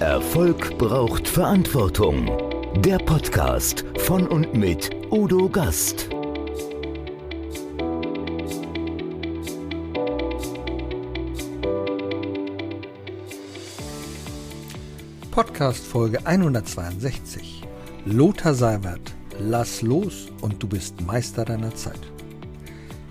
[0.00, 2.30] Erfolg braucht Verantwortung.
[2.82, 6.10] Der Podcast von und mit Udo Gast.
[15.30, 17.62] Podcast Folge 162.
[18.04, 22.00] Lothar Seiwert, lass los und du bist Meister deiner Zeit.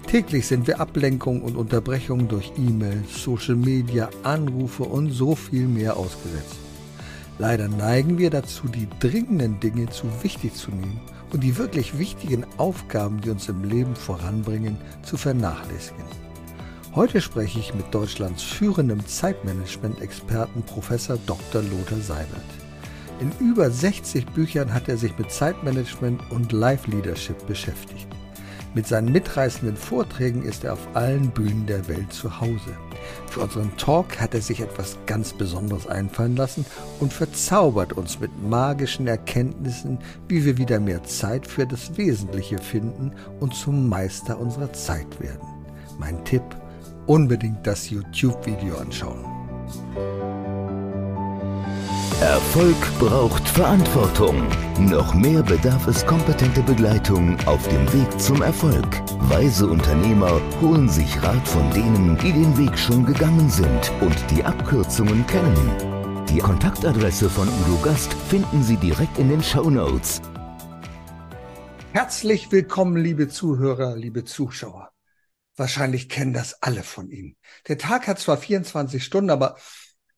[0.05, 5.97] Täglich sind wir Ablenkungen und Unterbrechungen durch E-Mails, Social Media, Anrufe und so viel mehr
[5.97, 6.64] ausgesetzt.
[7.37, 11.01] Leider neigen wir dazu, die dringenden Dinge zu wichtig zu nehmen
[11.33, 16.05] und die wirklich wichtigen Aufgaben, die uns im Leben voranbringen, zu vernachlässigen.
[16.95, 21.61] Heute spreche ich mit Deutschlands führendem Zeitmanagement-Experten Professor Dr.
[21.61, 22.45] Lothar Seibert.
[23.19, 28.07] In über 60 Büchern hat er sich mit Zeitmanagement und Life Leadership beschäftigt.
[28.73, 32.77] Mit seinen mitreißenden Vorträgen ist er auf allen Bühnen der Welt zu Hause.
[33.29, 36.65] Für unseren Talk hat er sich etwas ganz Besonderes einfallen lassen
[36.99, 43.11] und verzaubert uns mit magischen Erkenntnissen, wie wir wieder mehr Zeit für das Wesentliche finden
[43.39, 45.47] und zum Meister unserer Zeit werden.
[45.97, 46.43] Mein Tipp,
[47.07, 49.25] unbedingt das YouTube-Video anschauen.
[52.21, 54.47] Erfolg braucht Verantwortung.
[54.79, 58.87] Noch mehr bedarf es kompetente Begleitung auf dem Weg zum Erfolg.
[59.29, 64.41] Weise Unternehmer holen sich Rat von denen, die den Weg schon gegangen sind und die
[64.41, 66.25] Abkürzungen kennen.
[66.29, 70.21] Die Kontaktadresse von Udo Gast finden Sie direkt in den Show Notes.
[71.91, 74.91] Herzlich willkommen, liebe Zuhörer, liebe Zuschauer.
[75.57, 77.35] Wahrscheinlich kennen das alle von Ihnen.
[77.67, 79.57] Der Tag hat zwar 24 Stunden, aber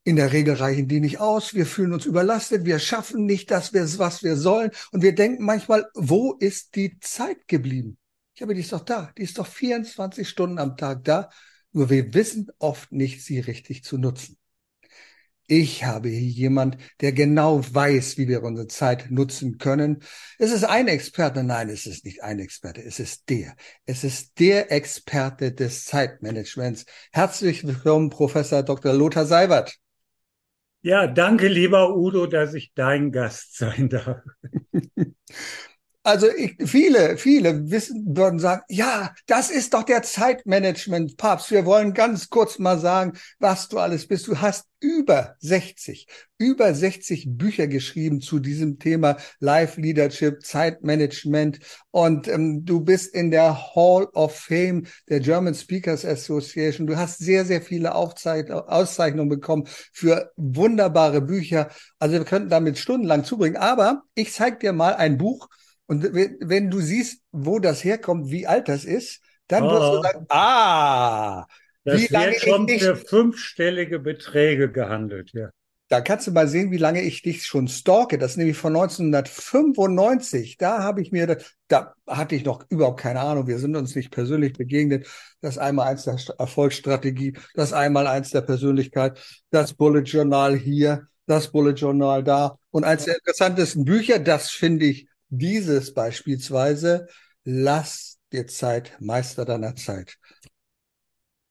[0.07, 1.53] in der Regel reichen die nicht aus.
[1.53, 2.63] Wir fühlen uns überlastet.
[2.63, 4.71] Wir schaffen nicht das, was wir sollen.
[4.93, 7.97] Und wir denken manchmal, wo ist die Zeit geblieben?
[8.33, 9.11] Ich habe die ist doch da.
[9.17, 11.29] Die ist doch 24 Stunden am Tag da.
[11.73, 14.37] Nur wir wissen oft nicht, sie richtig zu nutzen.
[15.45, 20.03] Ich habe hier jemand, der genau weiß, wie wir unsere Zeit nutzen können.
[20.39, 21.43] Es ist ein Experte.
[21.43, 22.81] Nein, es ist nicht ein Experte.
[22.81, 23.57] Es ist der.
[23.85, 26.85] Es ist der Experte des Zeitmanagements.
[27.11, 28.93] Herzlich willkommen, Professor Dr.
[28.93, 29.77] Lothar Seibert.
[30.87, 34.21] Ja, danke, lieber Udo, dass ich dein Gast sein darf.
[36.07, 41.51] Also ich, viele, viele wissen, würden sagen, ja, das ist doch der Zeitmanagement, Papst.
[41.51, 44.25] Wir wollen ganz kurz mal sagen, was du alles bist.
[44.25, 46.07] Du hast über 60,
[46.37, 51.59] über 60 Bücher geschrieben zu diesem Thema Life Leadership, Zeitmanagement
[51.91, 56.87] und ähm, du bist in der Hall of Fame der German Speakers Association.
[56.87, 61.67] Du hast sehr, sehr viele Aufzeich Auszeichnungen bekommen für wunderbare Bücher.
[61.99, 63.57] Also wir könnten damit stundenlang zubringen.
[63.57, 65.49] Aber ich zeige dir mal ein Buch,
[65.87, 69.71] und wenn du siehst, wo das herkommt, wie alt das ist, dann oh.
[69.71, 71.45] wirst du sagen, ah,
[71.83, 75.49] das wie lange wird schon ich für fünfstellige Beträge gehandelt, ja.
[75.89, 78.17] Da kannst du mal sehen, wie lange ich dich schon stalke.
[78.17, 80.57] Das ist nämlich von 1995.
[80.57, 81.37] Da habe ich mir,
[81.69, 83.47] da hatte ich noch überhaupt keine Ahnung.
[83.47, 85.07] Wir sind uns nicht persönlich begegnet.
[85.39, 89.17] Das einmal eins der Erfolgsstrategie, das einmal eins der Persönlichkeit,
[89.49, 92.57] das Bullet Journal hier, das Bullet Journal da.
[92.71, 97.07] Und eins der interessantesten Bücher, das finde ich dieses beispielsweise,
[97.43, 100.17] lass dir Zeit, Meister deiner Zeit.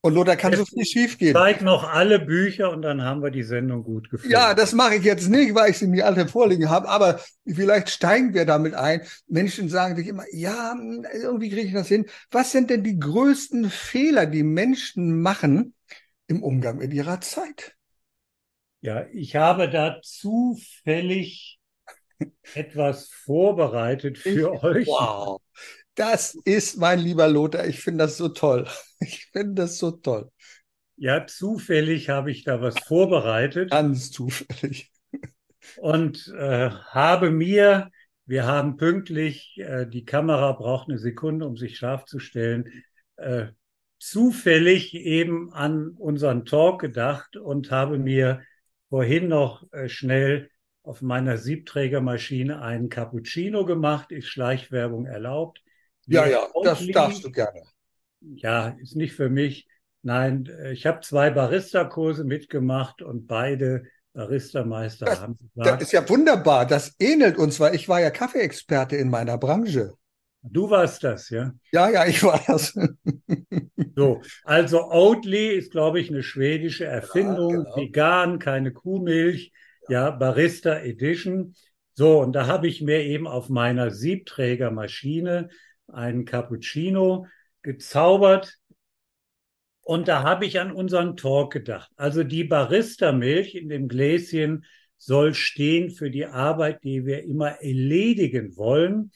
[0.07, 1.35] Und Lothar, kann so viel schief gehen.
[1.35, 4.33] Zeig noch alle Bücher und dann haben wir die Sendung gut geführt.
[4.33, 7.91] Ja, das mache ich jetzt nicht, weil ich sie mir alle vorliegen habe, aber vielleicht
[7.91, 9.01] steigen wir damit ein.
[9.27, 10.77] Menschen sagen sich immer, ja,
[11.13, 12.07] irgendwie kriege ich das hin.
[12.31, 15.75] Was sind denn die größten Fehler, die Menschen machen
[16.29, 17.75] im Umgang mit ihrer Zeit?
[18.83, 21.56] Ja, ich habe da zufällig
[22.55, 24.87] etwas vorbereitet für ich, euch.
[24.87, 25.41] Wow,
[25.97, 27.67] das ist mein lieber Lothar.
[27.67, 28.67] Ich finde das so toll.
[28.99, 30.31] Ich finde das so toll.
[30.97, 33.71] Ja, zufällig habe ich da was vorbereitet.
[33.71, 34.91] Ganz zufällig.
[35.77, 37.91] Und äh, habe mir,
[38.25, 42.73] wir haben pünktlich, äh, die Kamera braucht eine Sekunde, um sich scharf zu stellen,
[43.17, 43.49] äh,
[43.99, 48.43] zufällig eben an unseren Talk gedacht und habe mir
[48.89, 50.49] vorhin noch äh, schnell
[50.87, 55.61] auf meiner Siebträgermaschine einen Cappuccino gemacht, ist Schleichwerbung erlaubt.
[56.07, 57.63] Ja, ja, das darfst du gerne.
[58.21, 59.67] Ja, ist nicht für mich.
[60.03, 65.81] Nein, ich habe zwei Barista-Kurse mitgemacht und beide Barista-Meister das, haben gesagt.
[65.81, 66.67] Das ist ja wunderbar.
[66.67, 69.95] Das ähnelt uns, weil ich war ja Kaffeeexperte in meiner Branche.
[70.43, 71.53] Du warst das, ja?
[71.73, 72.73] Ja, ja, ich war das.
[73.97, 77.51] so, also Oatly ist, glaube ich, eine schwedische Erfindung.
[77.51, 77.77] Ja, genau.
[77.77, 79.53] Vegan, keine Kuhmilch
[79.89, 81.55] ja, Barista Edition.
[81.95, 85.49] So, und da habe ich mir eben auf meiner Siebträgermaschine
[85.89, 87.27] einen Cappuccino
[87.63, 88.59] gezaubert.
[89.83, 91.91] Und da habe ich an unseren Talk gedacht.
[91.97, 94.65] Also die Barista-Milch in dem Gläschen
[94.99, 99.13] soll stehen für die Arbeit, die wir immer erledigen wollen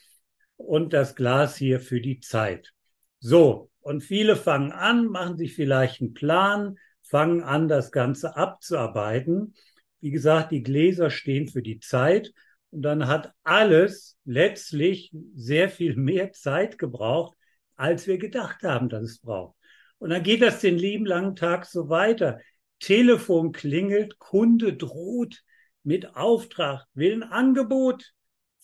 [0.55, 2.71] und das Glas hier für die Zeit.
[3.19, 9.55] So, und viele fangen an, machen sich vielleicht einen Plan, fangen an, das Ganze abzuarbeiten.
[10.01, 12.33] Wie gesagt, die Gläser stehen für die Zeit
[12.71, 17.37] und dann hat alles letztlich sehr viel mehr Zeit gebraucht,
[17.75, 19.55] als wir gedacht haben, dass es braucht.
[19.99, 22.39] Und dann geht das den lieben langen Tag so weiter.
[22.79, 25.43] Telefon klingelt, Kunde droht
[25.83, 28.11] mit Auftrag, will ein Angebot.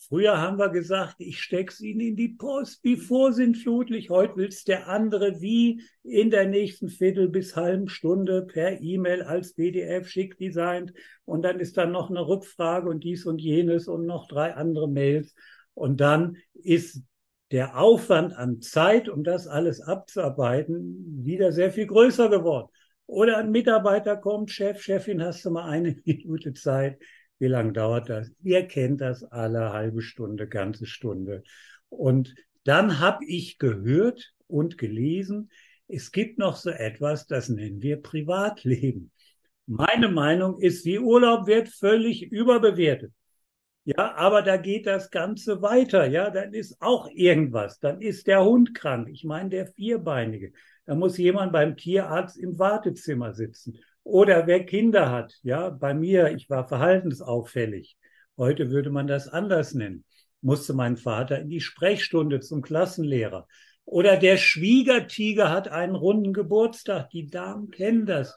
[0.00, 4.10] Früher haben wir gesagt, ich steck's Ihnen in die Post, wie vorsintflutlich.
[4.10, 9.54] Heute will's der andere wie in der nächsten Viertel bis halben Stunde per E-Mail als
[9.54, 10.92] PDF schick designt.
[11.24, 14.88] Und dann ist dann noch eine Rückfrage und dies und jenes und noch drei andere
[14.88, 15.34] Mails.
[15.74, 17.02] Und dann ist
[17.50, 22.68] der Aufwand an Zeit, um das alles abzuarbeiten, wieder sehr viel größer geworden.
[23.06, 26.98] Oder ein Mitarbeiter kommt, Chef, Chefin, hast du mal eine Minute Zeit?
[27.38, 28.32] Wie lange dauert das?
[28.42, 31.42] Ihr kennt das alle halbe Stunde, ganze Stunde.
[31.88, 35.50] Und dann habe ich gehört und gelesen,
[35.86, 39.10] es gibt noch so etwas, das nennen wir Privatleben.
[39.66, 43.12] Meine Meinung ist, die Urlaub wird völlig überbewertet.
[43.84, 46.06] Ja, aber da geht das Ganze weiter.
[46.06, 47.78] Ja, dann ist auch irgendwas.
[47.78, 49.08] Dann ist der Hund krank.
[49.10, 50.52] Ich meine, der Vierbeinige.
[50.84, 53.78] Da muss jemand beim Tierarzt im Wartezimmer sitzen.
[54.08, 57.98] Oder wer Kinder hat, ja, bei mir, ich war verhaltensauffällig.
[58.38, 60.04] Heute würde man das anders nennen.
[60.40, 63.46] Musste mein Vater in die Sprechstunde zum Klassenlehrer.
[63.84, 67.10] Oder der Schwiegertiger hat einen runden Geburtstag.
[67.10, 68.34] Die Damen kennen das.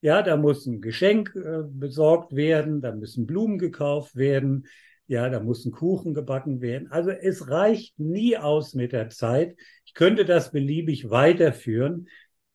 [0.00, 4.68] Ja, da muss ein Geschenk äh, besorgt werden, da müssen Blumen gekauft werden,
[5.06, 6.90] ja, da muss ein Kuchen gebacken werden.
[6.90, 9.54] Also es reicht nie aus mit der Zeit.
[9.84, 12.08] Ich könnte das beliebig weiterführen.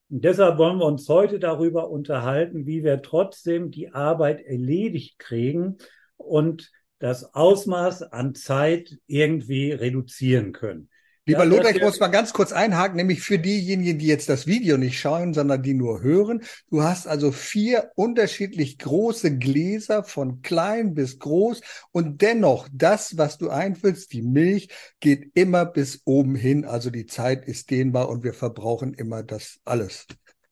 [0.09, 5.77] Und deshalb wollen wir uns heute darüber unterhalten, wie wir trotzdem die Arbeit erledigt kriegen
[6.17, 10.89] und das Ausmaß an Zeit irgendwie reduzieren können.
[11.27, 14.45] Lieber ja, Lothar, ich muss mal ganz kurz einhaken, nämlich für diejenigen, die jetzt das
[14.45, 16.43] Video nicht schauen, sondern die nur hören.
[16.69, 21.61] Du hast also vier unterschiedlich große Gläser von klein bis groß
[21.91, 24.69] und dennoch das, was du einfüllst, die Milch,
[24.99, 26.63] geht immer bis oben hin.
[26.63, 30.05] Also die Zeit ist dehnbar und wir verbrauchen immer das alles.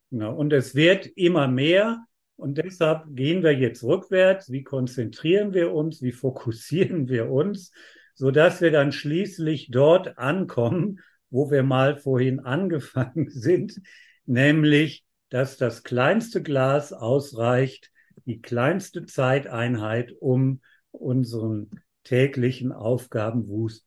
[0.09, 0.35] Genau.
[0.35, 2.03] Und es wird immer mehr.
[2.35, 4.51] Und deshalb gehen wir jetzt rückwärts.
[4.51, 6.01] Wie konzentrieren wir uns?
[6.01, 7.71] Wie fokussieren wir uns?
[8.13, 10.99] So dass wir dann schließlich dort ankommen,
[11.29, 13.81] wo wir mal vorhin angefangen sind,
[14.25, 17.91] nämlich, dass das kleinste Glas ausreicht,
[18.25, 20.61] die kleinste Zeiteinheit, um
[20.91, 21.71] unseren
[22.03, 23.85] täglichen Aufgabenwust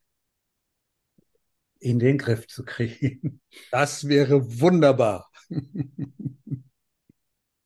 [1.79, 3.41] in den Griff zu kriegen.
[3.71, 5.29] Das wäre wunderbar.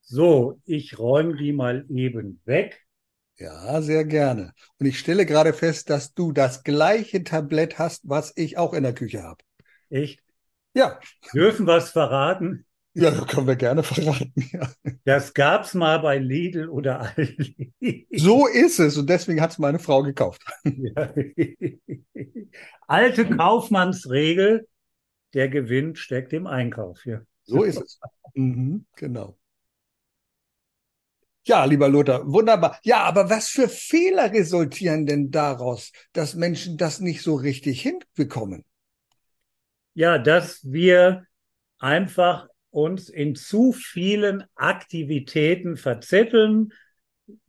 [0.02, 2.86] so, ich räume die mal eben weg.
[3.42, 4.54] Ja, sehr gerne.
[4.80, 8.84] Und ich stelle gerade fest, dass du das gleiche Tablett hast, was ich auch in
[8.84, 9.44] der Küche habe.
[9.90, 10.22] Echt?
[10.76, 11.00] Ja.
[11.34, 12.68] Dürfen wir es verraten?
[12.94, 14.32] Ja, können wir gerne verraten.
[14.52, 14.70] Ja.
[15.06, 18.08] Das gab's mal bei Lidl oder Aldi.
[18.12, 20.44] So ist es und deswegen hat es meine Frau gekauft.
[20.64, 21.12] Ja.
[22.88, 24.68] Alte Kaufmannsregel,
[25.34, 27.04] der Gewinn steckt im Einkauf.
[27.08, 27.22] Ja.
[27.46, 28.00] So ist es.
[28.36, 29.36] Mhm, genau.
[31.44, 32.80] Ja, lieber Lothar, wunderbar.
[32.84, 38.64] Ja, aber was für Fehler resultieren denn daraus, dass Menschen das nicht so richtig hinbekommen?
[39.94, 41.26] Ja, dass wir
[41.80, 46.74] einfach uns in zu vielen Aktivitäten verzetteln,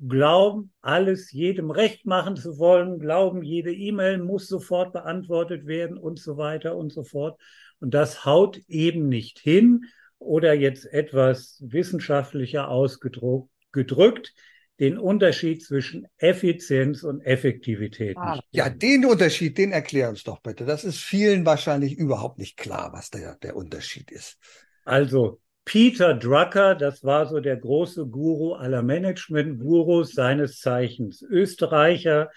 [0.00, 6.18] glauben, alles jedem recht machen zu wollen, glauben, jede E-Mail muss sofort beantwortet werden und
[6.18, 7.38] so weiter und so fort.
[7.78, 9.84] Und das haut eben nicht hin
[10.18, 14.34] oder jetzt etwas wissenschaftlicher ausgedruckt gedrückt
[14.80, 18.16] den Unterschied zwischen Effizienz und Effektivität.
[18.16, 20.64] Ah, ja, den Unterschied, den erklär uns doch bitte.
[20.64, 24.38] Das ist vielen wahrscheinlich überhaupt nicht klar, was der, der Unterschied ist.
[24.84, 32.30] Also Peter Drucker, das war so der große Guru aller Management-Gurus seines Zeichens, Österreicher.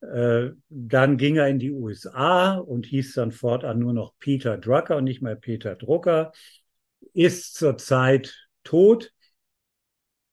[0.00, 4.96] Äh, dann ging er in die USA und hieß dann fortan nur noch Peter Drucker
[4.96, 6.32] und nicht mehr Peter Drucker,
[7.12, 8.34] ist zurzeit
[8.64, 9.12] tot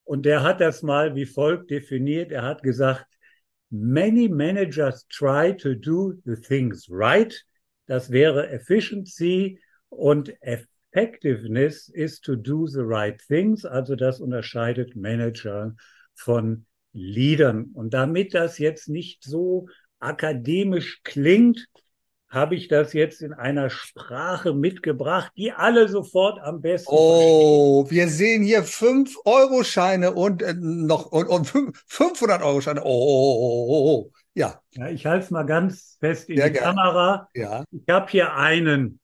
[0.10, 2.32] und der hat das mal wie folgt definiert.
[2.32, 3.06] Er hat gesagt,
[3.70, 7.46] many managers try to do the things right.
[7.86, 13.66] Das wäre efficiency und effectiveness is to do the right things.
[13.66, 15.76] Also das unterscheidet Manager
[16.16, 17.66] von Leadern.
[17.76, 19.68] Und damit das jetzt nicht so
[20.00, 21.68] akademisch klingt,
[22.30, 27.98] habe ich das jetzt in einer Sprache mitgebracht, die alle sofort am besten Oh, verstehen.
[27.98, 31.48] wir sehen hier 5-Euro-Scheine und äh, noch und, und
[31.88, 32.82] 500-Euro-Scheine.
[32.84, 34.62] Oh, oh, oh, oh, ja.
[34.72, 34.90] ja.
[34.90, 36.64] Ich halte es mal ganz fest in Sehr die geil.
[36.64, 37.30] Kamera.
[37.34, 37.64] Ja.
[37.72, 39.00] Ich habe hier einen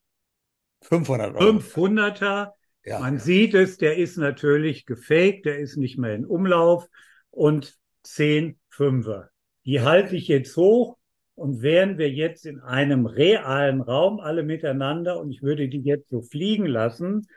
[0.81, 1.59] 500 Euro.
[1.59, 2.53] 500er.
[2.83, 6.87] Ja, Man sieht es, der ist natürlich gefaked, der ist nicht mehr in Umlauf
[7.31, 9.29] und 10 Fünfer.
[9.65, 10.97] Die halte ich jetzt hoch
[11.35, 16.09] und wären wir jetzt in einem realen Raum alle miteinander und ich würde die jetzt
[16.09, 17.27] so fliegen lassen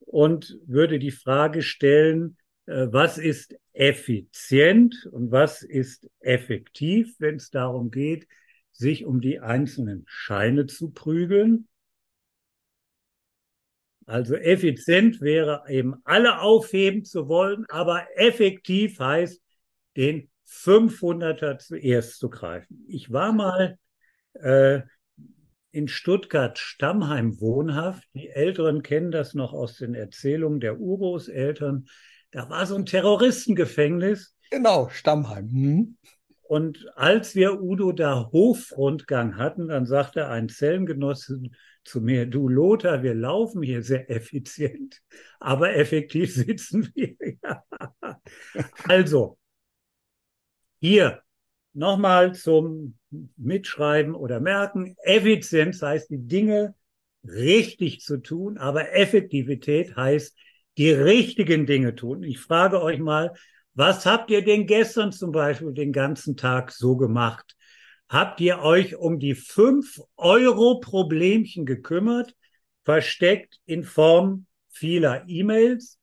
[0.00, 2.36] und würde die Frage stellen,
[2.66, 8.26] äh, was ist effizient und was ist effektiv, wenn es darum geht,
[8.72, 11.68] sich um die einzelnen Scheine zu prügeln.
[14.06, 19.40] Also effizient wäre eben alle aufheben zu wollen, aber effektiv heißt,
[19.96, 22.84] den 500er zuerst zu greifen.
[22.88, 23.78] Ich war mal
[24.34, 24.82] äh,
[25.70, 28.04] in Stuttgart Stammheim wohnhaft.
[28.14, 31.86] Die Älteren kennen das noch aus den Erzählungen der Urgroßeltern.
[32.30, 34.36] Da war so ein Terroristengefängnis.
[34.50, 35.48] Genau, Stammheim.
[35.50, 35.96] Hm.
[36.46, 41.40] Und als wir Udo da Hofrundgang hatten, dann sagte ein Zellengenosse
[41.84, 45.00] zu mir, du Lothar, wir laufen hier sehr effizient,
[45.40, 47.16] aber effektiv sitzen wir.
[48.84, 49.38] also,
[50.84, 51.22] hier
[51.72, 52.98] nochmal zum
[53.38, 54.96] Mitschreiben oder Merken.
[55.02, 56.74] Effizienz heißt, die Dinge
[57.26, 60.36] richtig zu tun, aber Effektivität heißt,
[60.76, 62.22] die richtigen Dinge tun.
[62.22, 63.32] Ich frage euch mal,
[63.72, 67.56] was habt ihr denn gestern zum Beispiel den ganzen Tag so gemacht?
[68.06, 72.36] Habt ihr euch um die fünf Euro Problemchen gekümmert,
[72.84, 75.98] versteckt in Form vieler E-Mails?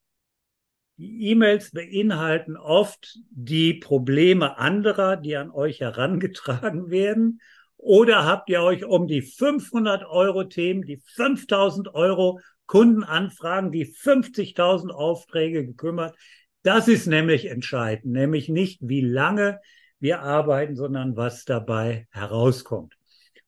[1.02, 7.42] E-Mails beinhalten oft die Probleme anderer, die an euch herangetragen werden.
[7.78, 14.92] Oder habt ihr euch um die 500 Euro Themen, die 5000 Euro Kundenanfragen, die 50.000
[14.92, 16.16] Aufträge gekümmert?
[16.64, 19.60] Das ist nämlich entscheidend, nämlich nicht, wie lange
[20.00, 22.96] wir arbeiten, sondern was dabei herauskommt.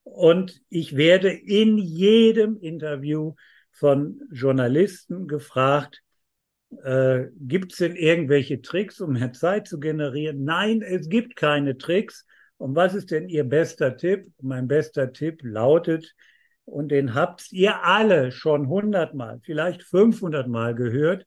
[0.02, 3.34] Und ich werde in jedem Interview
[3.70, 6.03] von Journalisten gefragt,
[6.82, 10.44] äh, gibt es denn irgendwelche Tricks, um mehr Zeit zu generieren?
[10.44, 12.26] Nein, es gibt keine Tricks.
[12.56, 14.26] Und was ist denn Ihr bester Tipp?
[14.40, 16.14] Mein bester Tipp lautet,
[16.64, 21.26] und den habt ihr alle schon hundertmal, vielleicht 500 Mal gehört,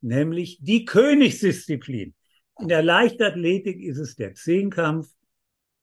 [0.00, 2.14] nämlich die Königsdisziplin.
[2.60, 5.08] In der Leichtathletik ist es der Zehnkampf.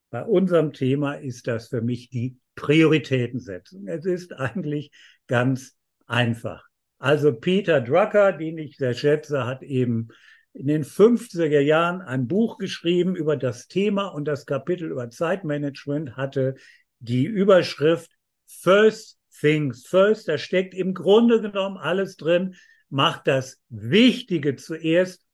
[0.09, 3.87] Bei unserem Thema ist das für mich die Prioritätensetzung.
[3.87, 4.91] Es ist eigentlich
[5.27, 6.65] ganz einfach.
[6.99, 10.09] Also Peter Drucker, den ich sehr schätze, hat eben
[10.53, 16.15] in den 50er Jahren ein Buch geschrieben über das Thema und das Kapitel über Zeitmanagement
[16.15, 16.55] hatte
[16.99, 18.11] die Überschrift
[18.45, 20.27] First Things First.
[20.27, 22.55] Da steckt im Grunde genommen alles drin.
[22.89, 25.25] Macht das Wichtige zuerst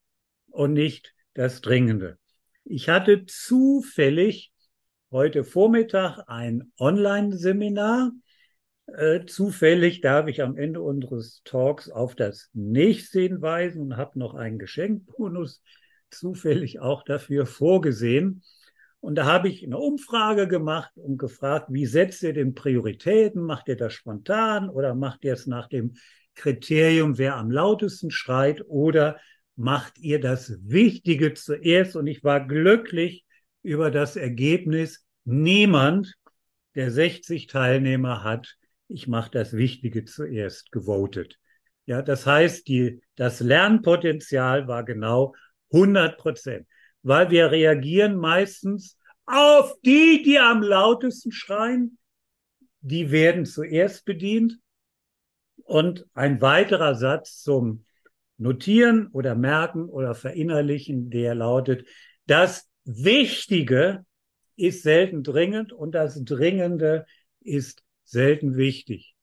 [0.47, 2.17] und nicht das Dringende.
[2.63, 4.53] Ich hatte zufällig
[5.11, 8.11] heute Vormittag ein Online-Seminar
[8.97, 14.35] äh, zufällig darf ich am Ende unseres Talks auf das nächste hinweisen und habe noch
[14.35, 15.61] einen Geschenkbonus
[16.09, 18.43] zufällig auch dafür vorgesehen.
[18.99, 23.41] Und da habe ich eine Umfrage gemacht und gefragt, wie setzt ihr den Prioritäten?
[23.41, 25.93] Macht ihr das spontan oder macht ihr es nach dem
[26.35, 29.19] Kriterium, wer am lautesten schreit oder
[29.55, 31.95] macht ihr das Wichtige zuerst?
[31.95, 33.25] Und ich war glücklich
[33.61, 35.05] über das Ergebnis.
[35.23, 36.15] Niemand
[36.75, 38.57] der 60 Teilnehmer hat
[38.89, 41.37] ich mache das Wichtige zuerst, gewotet.
[41.85, 45.35] Ja, das heißt, die, das Lernpotenzial war genau
[45.71, 46.67] 100 Prozent,
[47.03, 51.97] weil wir reagieren meistens auf die, die am lautesten schreien.
[52.81, 54.57] Die werden zuerst bedient.
[55.63, 57.85] Und ein weiterer Satz zum
[58.37, 61.87] Notieren oder Merken oder Verinnerlichen, der lautet,
[62.25, 64.05] das Wichtige
[64.55, 67.05] ist selten dringend und das Dringende
[67.41, 69.15] ist selten wichtig.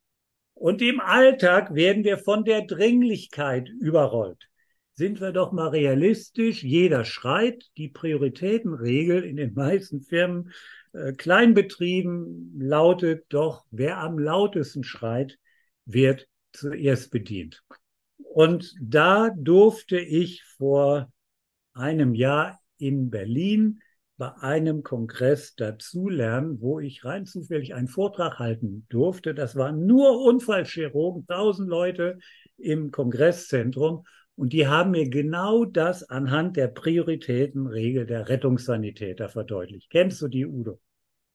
[0.55, 4.49] Und im Alltag werden wir von der Dringlichkeit überrollt.
[4.95, 10.53] Sind wir doch mal realistisch, jeder schreit, die Prioritätenregel in den meisten Firmen,
[10.95, 15.39] äh, Kleinbetrieben lautet doch, wer am lautesten schreit,
[15.85, 17.63] wird zuerst bedient.
[18.17, 21.13] Und da durfte ich vor
[21.75, 23.81] einem Jahr in Berlin
[24.19, 29.35] bei einem Kongress dazulernen, wo ich rein zufällig einen Vortrag halten durfte.
[29.35, 32.19] Das waren nur Unfallchirurgen, tausend Leute
[32.57, 34.07] im Kongresszentrum.
[34.35, 39.91] Und die haben mir genau das anhand der Prioritätenregel der Rettungssanitäter verdeutlicht.
[39.91, 40.79] Kennst du die, Udo?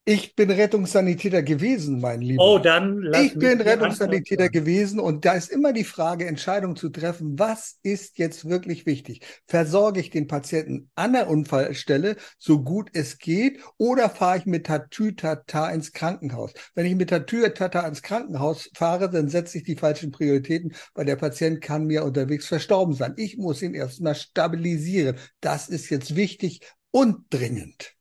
[0.03, 2.43] Ich bin Rettungssanitäter gewesen, mein Lieber.
[2.43, 6.89] Oh, dann lass Ich bin Rettungssanitäter gewesen und da ist immer die Frage, Entscheidung zu
[6.89, 9.23] treffen, was ist jetzt wirklich wichtig?
[9.45, 14.65] Versorge ich den Patienten an der Unfallstelle, so gut es geht, oder fahre ich mit
[14.65, 16.51] Tatütata ins Krankenhaus?
[16.73, 21.15] Wenn ich mit Tatütata ins Krankenhaus fahre, dann setze ich die falschen Prioritäten, weil der
[21.15, 23.13] Patient kann mir unterwegs verstorben sein.
[23.17, 25.17] Ich muss ihn erstmal stabilisieren.
[25.41, 28.00] Das ist jetzt wichtig und dringend.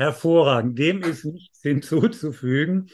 [0.00, 0.78] Hervorragend.
[0.78, 2.88] Dem ist nichts hinzuzufügen.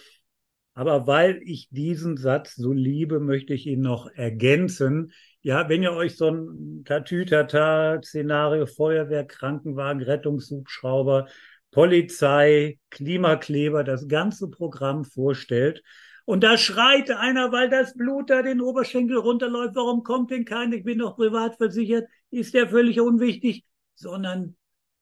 [0.74, 5.12] Aber weil ich diesen Satz so liebe, möchte ich ihn noch ergänzen.
[5.40, 11.28] Ja, wenn ihr euch so ein Tatütata-Szenario, Feuerwehr, Krankenwagen, Rettungshubschrauber,
[11.70, 15.84] Polizei, Klimakleber, das ganze Programm vorstellt,
[16.24, 20.74] und da schreit einer, weil das Blut da den Oberschenkel runterläuft, warum kommt denn keiner?
[20.74, 24.56] Ich bin doch privat versichert, ist der völlig unwichtig, sondern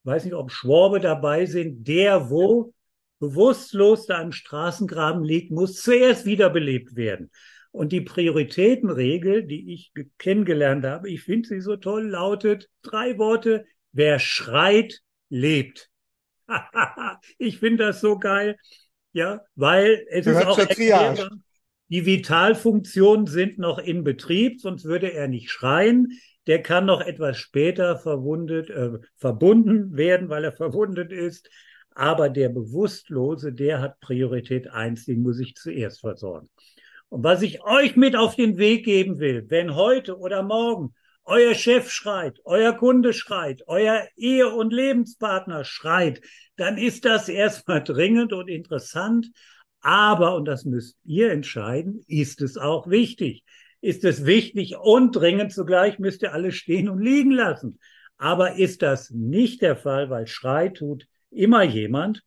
[0.05, 2.73] weiß nicht, ob Schworbe dabei sind, der, wo
[3.19, 7.31] bewusstlos da im Straßengraben liegt, muss zuerst wiederbelebt werden.
[7.71, 13.65] Und die Prioritätenregel, die ich kennengelernt habe, ich finde sie so toll, lautet drei Worte,
[13.91, 15.89] wer schreit, lebt.
[17.37, 18.57] ich finde das so geil,
[19.11, 21.29] ja, weil es ist auch erklärbar,
[21.89, 27.37] die Vitalfunktionen sind noch in Betrieb, sonst würde er nicht schreien der kann noch etwas
[27.37, 31.49] später verwundet, äh, verbunden werden, weil er verwundet ist.
[31.91, 36.49] Aber der Bewusstlose, der hat Priorität eins, den muss ich zuerst versorgen.
[37.09, 41.55] Und was ich euch mit auf den Weg geben will, wenn heute oder morgen euer
[41.55, 46.21] Chef schreit, euer Kunde schreit, euer Ehe- und Lebenspartner schreit,
[46.55, 49.27] dann ist das erstmal dringend und interessant.
[49.81, 53.43] Aber, und das müsst ihr entscheiden, ist es auch wichtig
[53.85, 57.79] ist es wichtig und dringend zugleich, müsst ihr alles stehen und liegen lassen.
[58.17, 62.23] Aber ist das nicht der Fall, weil Schrei tut immer jemand,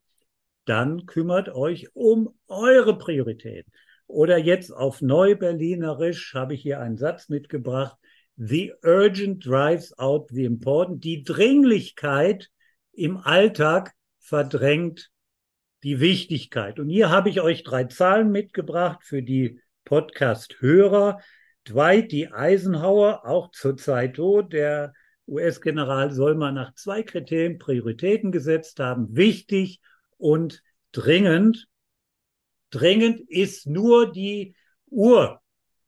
[0.67, 3.73] dann kümmert euch um eure Prioritäten.
[4.07, 7.97] Oder jetzt auf Neuberlinerisch habe ich hier einen Satz mitgebracht.
[8.37, 11.03] The urgent drives out the important.
[11.03, 12.51] Die Dringlichkeit
[12.93, 15.11] im Alltag verdrängt
[15.83, 16.79] die Wichtigkeit.
[16.79, 21.19] Und hier habe ich euch drei Zahlen mitgebracht für die Podcast-Hörer.
[21.69, 22.29] Dwight D.
[22.29, 24.95] Eisenhower, auch zurzeit tot, der
[25.27, 29.15] US-General soll mal nach zwei Kriterien Prioritäten gesetzt haben.
[29.15, 29.81] Wichtig
[30.17, 31.69] und dringend.
[32.71, 34.55] Dringend ist nur die
[34.89, 35.41] Uhr,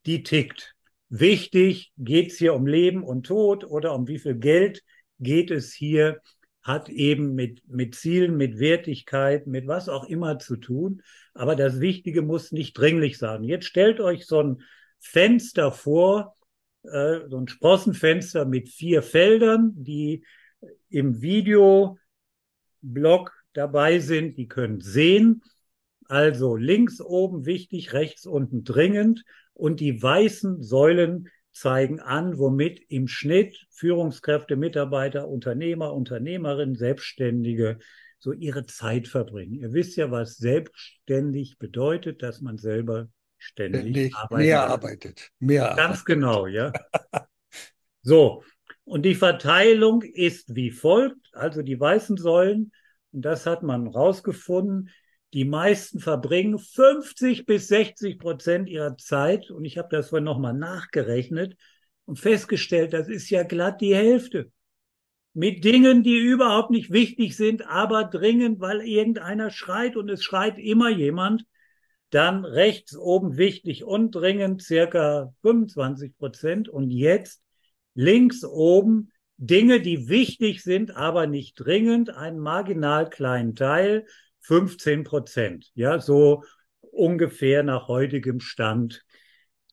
[0.07, 0.75] die tickt.
[1.09, 4.85] Wichtig geht es hier um Leben und Tod oder um wie viel Geld
[5.19, 6.21] geht es hier,
[6.63, 11.03] hat eben mit, mit Zielen, mit Wertigkeit, mit was auch immer zu tun.
[11.33, 13.45] Aber das Wichtige muss nicht dringlich sein.
[13.45, 14.63] Jetzt stellt euch so ein
[15.01, 16.35] Fenster vor,
[16.85, 20.25] äh, so ein Sprossenfenster mit vier Feldern, die
[20.89, 21.99] im Videoblog
[23.53, 24.37] dabei sind.
[24.39, 25.43] Die können sehen.
[26.07, 29.25] Also links oben wichtig, rechts unten dringend.
[29.53, 37.79] Und die weißen Säulen zeigen an, womit im Schnitt Führungskräfte, Mitarbeiter, Unternehmer, Unternehmerinnen, Selbstständige
[38.19, 39.55] so ihre Zeit verbringen.
[39.55, 43.09] Ihr wisst ja, was selbstständig bedeutet, dass man selber
[43.41, 44.47] ständig arbeitet.
[44.47, 45.31] Mehr arbeitet.
[45.39, 46.07] Mehr Ganz arbeitet.
[46.07, 46.73] genau, ja.
[48.03, 48.45] so.
[48.85, 51.29] Und die Verteilung ist wie folgt.
[51.33, 52.73] Also die weißen Säulen,
[53.13, 54.91] und das hat man rausgefunden,
[55.33, 60.55] die meisten verbringen 50 bis 60 Prozent ihrer Zeit, und ich habe das vorhin nochmal
[60.55, 61.57] nachgerechnet
[62.05, 64.51] und festgestellt, das ist ja glatt die Hälfte.
[65.33, 70.59] Mit Dingen, die überhaupt nicht wichtig sind, aber dringend, weil irgendeiner schreit und es schreit
[70.59, 71.45] immer jemand.
[72.11, 76.69] Dann rechts oben wichtig und dringend circa 25 Prozent.
[76.69, 77.43] Und jetzt
[77.95, 84.07] links oben Dinge, die wichtig sind, aber nicht dringend, einen marginal kleinen Teil,
[84.41, 85.71] 15 Prozent.
[85.75, 86.45] Ja, so
[86.81, 89.05] ungefähr nach heutigem Stand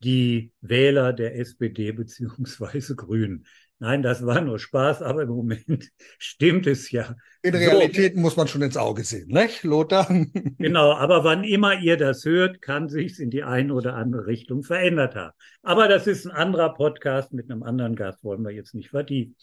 [0.03, 3.45] die Wähler der SPD beziehungsweise Grünen.
[3.79, 7.15] Nein, das war nur Spaß, aber im Moment stimmt es ja.
[7.43, 8.19] In Realität so.
[8.19, 10.07] muss man schon ins Auge sehen, nicht, Lothar?
[10.57, 14.63] genau, aber wann immer ihr das hört, kann sich's in die eine oder andere Richtung
[14.63, 15.33] verändert haben.
[15.61, 19.35] Aber das ist ein anderer Podcast mit einem anderen Gast, wollen wir jetzt nicht vertiefen.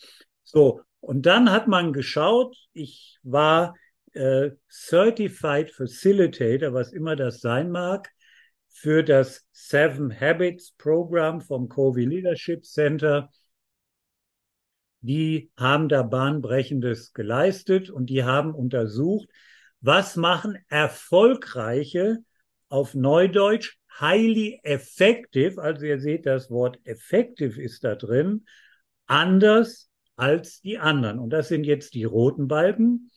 [0.42, 3.76] So, und dann hat man geschaut, ich war
[4.14, 8.10] äh, Certified Facilitator, was immer das sein mag,
[8.68, 13.30] für das Seven Habits Program vom Covey Leadership Center
[15.04, 19.28] die haben da bahnbrechendes geleistet und die haben untersucht,
[19.80, 22.18] was machen erfolgreiche
[22.70, 28.46] auf Neudeutsch highly effective, also ihr seht das Wort effective ist da drin,
[29.06, 31.18] anders als die anderen.
[31.18, 33.10] Und das sind jetzt die roten Balken.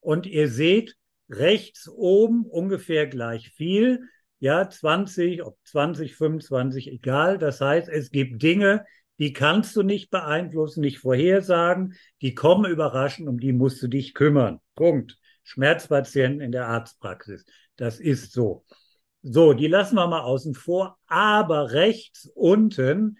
[0.00, 0.96] Und ihr seht,
[1.28, 4.00] rechts oben ungefähr gleich viel.
[4.38, 7.38] Ja, 20, ob 20, 25, egal.
[7.38, 8.84] Das heißt, es gibt Dinge,
[9.18, 14.14] die kannst du nicht beeinflussen, nicht vorhersagen, die kommen überraschend, um die musst du dich
[14.14, 14.60] kümmern.
[14.74, 15.18] Punkt.
[15.44, 17.44] Schmerzpatienten in der Arztpraxis.
[17.76, 18.64] Das ist so.
[19.22, 23.18] So, die lassen wir mal außen vor, aber rechts unten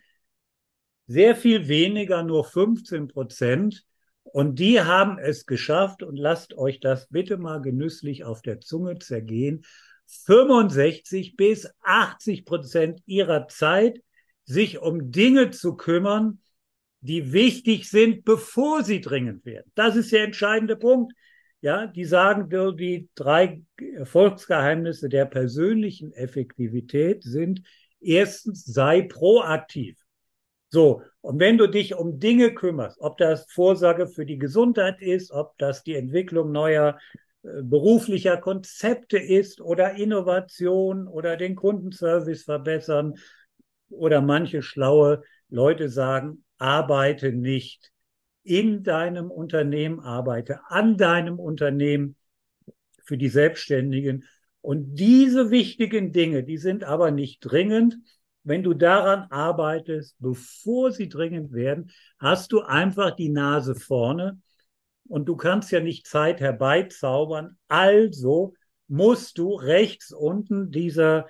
[1.07, 3.85] sehr viel weniger, nur 15 Prozent.
[4.23, 8.99] Und die haben es geschafft, und lasst euch das bitte mal genüsslich auf der Zunge
[8.99, 9.65] zergehen,
[10.07, 14.01] 65 bis 80 Prozent ihrer Zeit
[14.45, 16.41] sich um Dinge zu kümmern,
[17.01, 19.71] die wichtig sind, bevor sie dringend werden.
[19.75, 21.13] Das ist der entscheidende Punkt.
[21.61, 23.63] Ja, die sagen, die drei
[23.97, 27.63] Erfolgsgeheimnisse der persönlichen Effektivität sind,
[28.01, 29.99] erstens, sei proaktiv.
[30.69, 35.31] So, und wenn du dich um Dinge kümmerst, ob das Vorsorge für die Gesundheit ist,
[35.31, 36.99] ob das die Entwicklung neuer
[37.45, 43.15] äh, beruflicher Konzepte ist oder Innovation oder den Kundenservice verbessern
[43.95, 47.93] oder manche schlaue Leute sagen, arbeite nicht
[48.43, 52.17] in deinem Unternehmen, arbeite an deinem Unternehmen
[53.05, 54.25] für die Selbstständigen.
[54.61, 57.97] Und diese wichtigen Dinge, die sind aber nicht dringend.
[58.43, 64.41] Wenn du daran arbeitest, bevor sie dringend werden, hast du einfach die Nase vorne
[65.07, 67.57] und du kannst ja nicht Zeit herbeizaubern.
[67.69, 68.55] Also
[68.89, 71.27] musst du rechts unten dieser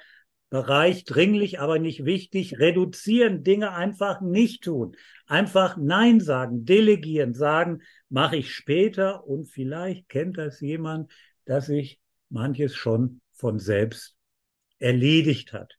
[0.54, 4.96] Bereich dringlich, aber nicht wichtig, reduzieren, Dinge einfach nicht tun.
[5.26, 11.10] Einfach Nein sagen, delegieren, sagen, mache ich später und vielleicht kennt das jemand,
[11.44, 14.16] dass sich manches schon von selbst
[14.78, 15.76] erledigt hat.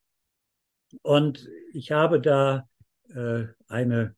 [1.04, 2.68] Und ich habe da
[3.14, 4.14] äh, eine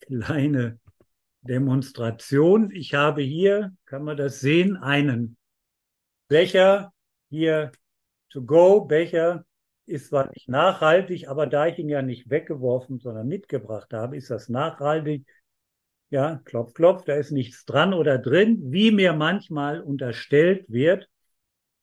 [0.00, 0.80] kleine
[1.42, 2.72] Demonstration.
[2.72, 5.36] Ich habe hier, kann man das sehen, einen
[6.26, 6.92] Becher
[7.30, 7.70] hier
[8.34, 9.44] To-Go-Becher
[9.86, 14.28] ist zwar nicht nachhaltig, aber da ich ihn ja nicht weggeworfen, sondern mitgebracht habe, ist
[14.28, 15.24] das nachhaltig.
[16.10, 21.08] Ja, klopf, klopf, da ist nichts dran oder drin, wie mir manchmal unterstellt wird.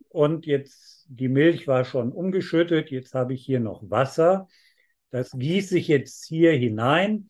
[0.10, 4.50] Und jetzt, die Milch war schon umgeschüttet, jetzt habe ich hier noch Wasser.
[5.10, 7.30] Das gieße ich jetzt hier hinein.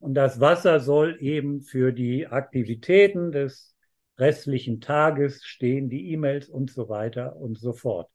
[0.00, 3.74] Und das Wasser soll eben für die Aktivitäten des
[4.18, 8.10] restlichen Tages stehen, die E-Mails und so weiter und so fort.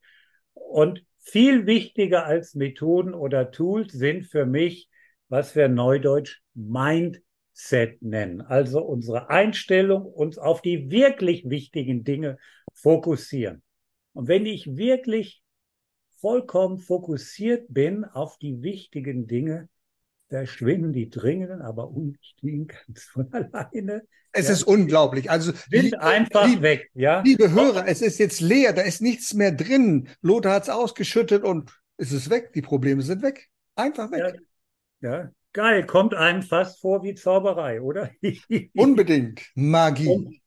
[0.55, 4.89] Und viel wichtiger als Methoden oder Tools sind für mich,
[5.29, 8.41] was wir neudeutsch Mindset nennen.
[8.41, 12.37] Also unsere Einstellung, uns auf die wirklich wichtigen Dinge
[12.73, 13.63] fokussieren.
[14.13, 15.43] Und wenn ich wirklich
[16.19, 19.69] vollkommen fokussiert bin auf die wichtigen Dinge,
[20.29, 24.03] verschwinden die dringenden, aber unwichtigen ganz von alleine.
[24.31, 24.53] Es ja.
[24.53, 25.31] ist unglaublich.
[25.31, 26.89] Also sind einfach lieb, weg.
[26.93, 27.21] Ja?
[27.21, 30.09] Liebe Hörer, es ist jetzt leer, da ist nichts mehr drin.
[30.21, 32.51] Lothar hat es ausgeschüttet und es ist weg.
[32.53, 33.49] Die Probleme sind weg.
[33.75, 34.41] Einfach weg.
[35.01, 35.09] Ja.
[35.09, 35.31] ja.
[35.53, 38.11] Geil, kommt einem fast vor wie Zauberei, oder?
[38.75, 39.41] Unbedingt.
[39.55, 40.09] Magie.
[40.09, 40.37] Um,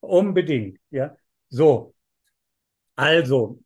[0.00, 1.14] unbedingt, ja.
[1.50, 1.94] So.
[2.96, 3.60] Also,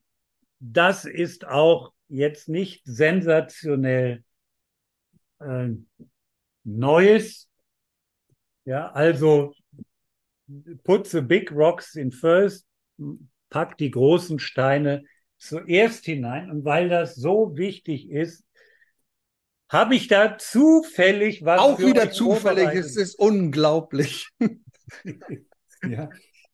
[0.59, 4.24] das ist auch jetzt nicht sensationell
[5.40, 5.70] äh,
[6.64, 7.48] Neues.
[8.64, 9.55] Ja, also
[10.85, 12.66] put the big rocks in first,
[13.51, 15.05] pack die großen Steine
[15.38, 16.51] zuerst hinein.
[16.51, 18.44] Und weil das so wichtig ist,
[19.68, 21.61] habe ich da zufällig was.
[21.61, 24.29] Auch wieder zufällig, es ist unglaublich.
[25.83, 26.09] ja.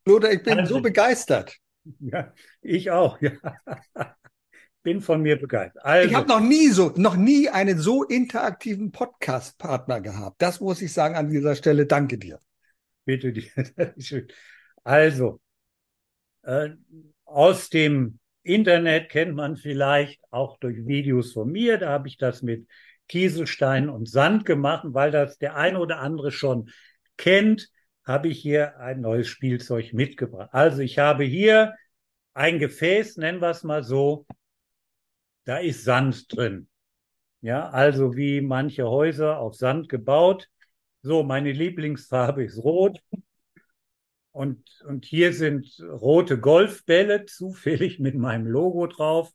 [0.04, 1.56] Lothar, ich bin also, so begeistert.
[2.00, 3.32] Ja, ich auch, ja
[4.84, 5.84] bin von mir begeistert.
[5.84, 10.40] Also, ich habe noch nie so, noch nie einen so interaktiven Podcast-Partner gehabt.
[10.40, 11.86] Das muss ich sagen an dieser Stelle.
[11.86, 12.38] Danke dir.
[13.04, 13.50] Bitte dir.
[14.86, 15.40] Also,
[16.42, 16.68] äh,
[17.24, 21.78] aus dem Internet kennt man vielleicht auch durch Videos von mir.
[21.78, 22.68] Da habe ich das mit
[23.08, 26.68] Kieselstein und Sand gemacht, weil das der eine oder andere schon
[27.16, 27.70] kennt,
[28.04, 30.50] habe ich hier ein neues Spielzeug mitgebracht.
[30.52, 31.74] Also ich habe hier
[32.34, 34.26] ein Gefäß, nennen wir es mal so,
[35.44, 36.68] da ist Sand drin.
[37.40, 40.48] Ja, also wie manche Häuser auf Sand gebaut.
[41.02, 43.00] So, meine Lieblingsfarbe ist rot.
[44.32, 49.30] Und, und hier sind rote Golfbälle, zufällig mit meinem Logo drauf.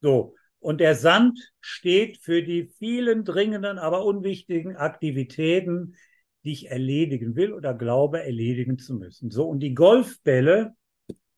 [0.00, 0.34] So.
[0.60, 5.96] Und der Sand steht für die vielen dringenden, aber unwichtigen Aktivitäten,
[6.44, 9.30] die ich erledigen will oder glaube erledigen zu müssen.
[9.30, 9.46] So.
[9.48, 10.74] Und die Golfbälle,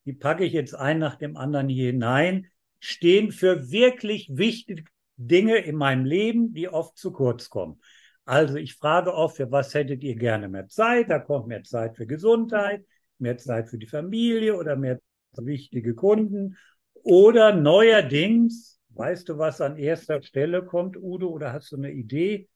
[0.05, 2.47] die packe ich jetzt ein nach dem anderen hier hinein
[2.79, 4.83] stehen für wirklich wichtige
[5.17, 7.81] Dinge in meinem Leben, die oft zu kurz kommen.
[8.25, 11.09] Also ich frage oft, für was hättet ihr gerne mehr Zeit?
[11.09, 12.85] Da kommt mehr Zeit für Gesundheit,
[13.19, 14.99] mehr Zeit für die Familie oder mehr
[15.37, 16.57] wichtige Kunden
[17.03, 22.49] oder neuerdings, weißt du, was an erster Stelle kommt, Udo, oder hast du eine Idee?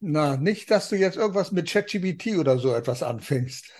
[0.00, 3.70] Na, nicht, dass du jetzt irgendwas mit ChatGPT oder so etwas anfängst.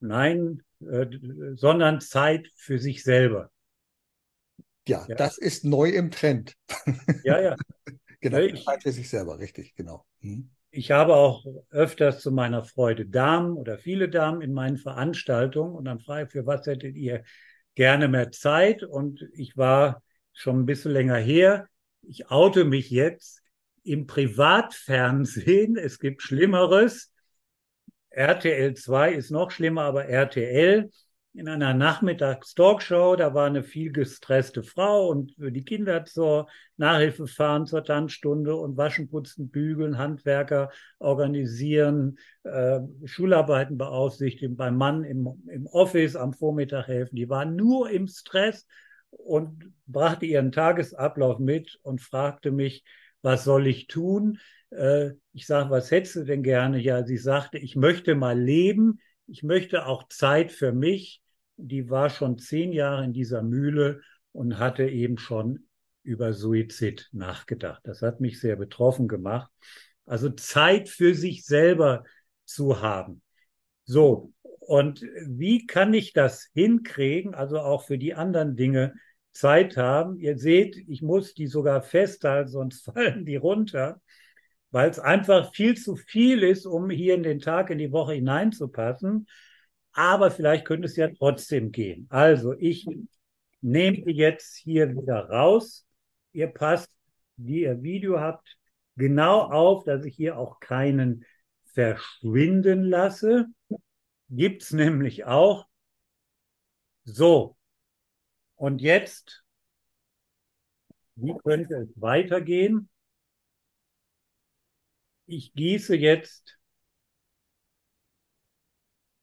[0.00, 1.06] Nein, äh,
[1.54, 3.50] sondern Zeit für sich selber.
[4.86, 6.56] Ja, ja, das ist neu im Trend.
[7.24, 7.56] Ja, ja.
[8.20, 10.04] genau, ich, für sich selber, richtig, genau.
[10.20, 10.50] Hm.
[10.70, 15.86] Ich habe auch öfters zu meiner Freude Damen oder viele Damen in meinen Veranstaltungen und
[15.86, 17.24] dann frage ich, für was hättet ihr
[17.74, 18.82] gerne mehr Zeit?
[18.82, 21.66] Und ich war schon ein bisschen länger her.
[22.02, 23.42] Ich oute mich jetzt
[23.84, 25.76] im Privatfernsehen.
[25.76, 27.12] Es gibt Schlimmeres.
[28.10, 30.90] RTL 2 ist noch schlimmer, aber RTL
[31.36, 37.66] in einer Nachmittags-Talkshow, da war eine viel gestresste Frau und die Kinder zur Nachhilfe fahren,
[37.66, 45.66] zur Tanzstunde und waschen, putzen, bügeln, Handwerker organisieren, äh, Schularbeiten beaufsichtigen, beim Mann im, im
[45.66, 47.16] Office am Vormittag helfen.
[47.16, 48.66] Die waren nur im Stress
[49.10, 52.82] und brachte ihren Tagesablauf mit und fragte mich,
[53.20, 54.38] was soll ich tun?
[54.70, 56.78] Äh, ich sage, was hättest du denn gerne?
[56.78, 61.22] Ja, sie sagte, ich möchte mal leben, ich möchte auch Zeit für mich
[61.56, 64.00] die war schon zehn Jahre in dieser Mühle
[64.32, 65.66] und hatte eben schon
[66.02, 67.82] über Suizid nachgedacht.
[67.84, 69.50] Das hat mich sehr betroffen gemacht.
[70.04, 72.04] Also Zeit für sich selber
[72.44, 73.22] zu haben.
[73.84, 78.94] So, und wie kann ich das hinkriegen, also auch für die anderen Dinge
[79.32, 80.18] Zeit haben?
[80.18, 84.00] Ihr seht, ich muss die sogar festhalten, sonst fallen die runter,
[84.70, 88.14] weil es einfach viel zu viel ist, um hier in den Tag, in die Woche
[88.14, 89.26] hineinzupassen
[89.96, 92.06] aber vielleicht könnte es ja trotzdem gehen.
[92.10, 92.86] Also ich
[93.62, 95.86] nehme jetzt hier wieder raus.
[96.32, 96.90] Ihr passt,
[97.36, 98.58] wie ihr Video habt,
[98.96, 101.24] genau auf, dass ich hier auch keinen
[101.72, 103.46] verschwinden lasse.
[104.28, 105.66] Gibt es nämlich auch.
[107.04, 107.56] So.
[108.56, 109.44] Und jetzt,
[111.14, 112.90] wie könnte es weitergehen?
[115.24, 116.55] Ich gieße jetzt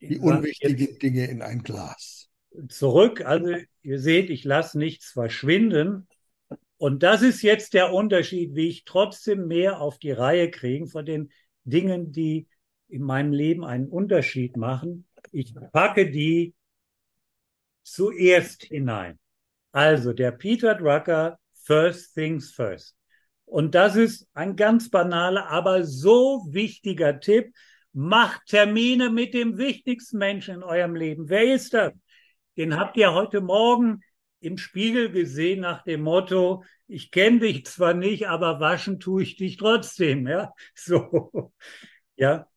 [0.08, 2.30] die unwichtigen Dinge in ein Glas.
[2.68, 6.08] Zurück, also ihr seht, ich lasse nichts verschwinden.
[6.78, 11.06] Und das ist jetzt der Unterschied, wie ich trotzdem mehr auf die Reihe kriege von
[11.06, 11.32] den
[11.64, 12.48] Dingen, die
[12.90, 15.08] in meinem Leben einen Unterschied machen.
[15.32, 16.54] Ich packe die
[17.84, 19.18] zuerst hinein.
[19.72, 22.96] Also der Peter Drucker, First Things First.
[23.46, 27.54] Und das ist ein ganz banaler, aber so wichtiger Tipp,
[27.94, 31.30] Macht Termine mit dem wichtigsten Menschen in eurem Leben.
[31.30, 31.94] Wer ist das?
[32.58, 34.02] Den habt ihr heute Morgen
[34.44, 39.38] im Spiegel gesehen nach dem Motto, ich kenne dich zwar nicht, aber waschen tue ich
[39.38, 40.28] dich trotzdem.
[40.28, 41.54] Ja, so.
[42.16, 42.48] Ja,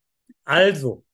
[0.44, 1.04] also,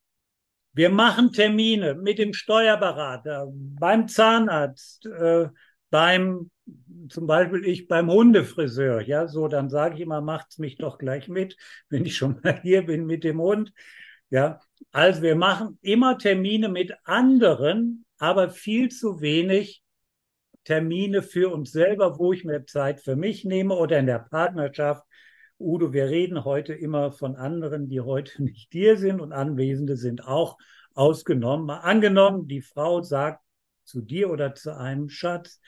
[0.73, 5.49] wir machen Termine mit dem Steuerberater, beim Zahnarzt, äh,
[5.91, 6.51] beim,
[7.11, 9.03] zum Beispiel ich beim Hundefriseur.
[9.03, 11.57] Ja, so, dann sage ich immer, macht's mich doch gleich mit,
[11.91, 13.73] wenn ich schon mal hier bin mit dem Hund.
[14.33, 14.61] Ja,
[14.93, 19.83] also wir machen immer Termine mit anderen, aber viel zu wenig
[20.65, 25.05] Termine für uns selber, wo ich mir Zeit für mich nehme oder in der Partnerschaft.
[25.59, 30.27] Udo, wir reden heute immer von anderen, die heute nicht dir sind und Anwesende sind
[30.27, 30.57] auch
[30.95, 31.67] ausgenommen.
[31.67, 33.45] Mal angenommen, die Frau sagt
[33.85, 35.61] zu dir oder zu einem Schatz,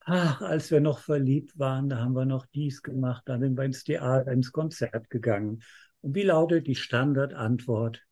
[0.00, 3.62] ach, als wir noch verliebt waren, da haben wir noch dies gemacht, da sind wir
[3.62, 5.62] ins Theater, ins Konzert gegangen.
[6.00, 8.02] Und wie lautet die Standardantwort?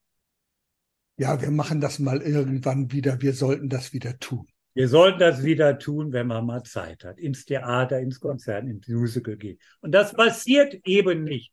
[1.17, 3.21] Ja, wir machen das mal irgendwann wieder.
[3.21, 4.47] Wir sollten das wieder tun.
[4.75, 7.19] Wir sollten das wieder tun, wenn man mal Zeit hat.
[7.21, 9.59] Ins Theater, ins Konzert, ins Musical gehen.
[9.81, 11.53] Und das passiert eben nicht.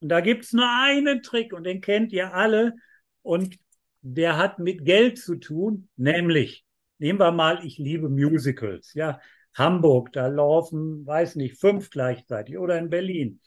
[0.00, 2.74] Und da gibt es nur einen Trick und den kennt ihr alle.
[3.22, 3.56] Und
[4.02, 6.64] der hat mit Geld zu tun, nämlich,
[6.98, 8.94] nehmen wir mal, ich liebe Musicals.
[8.94, 9.20] Ja,
[9.54, 13.40] Hamburg, da laufen, weiß nicht, fünf gleichzeitig oder in Berlin.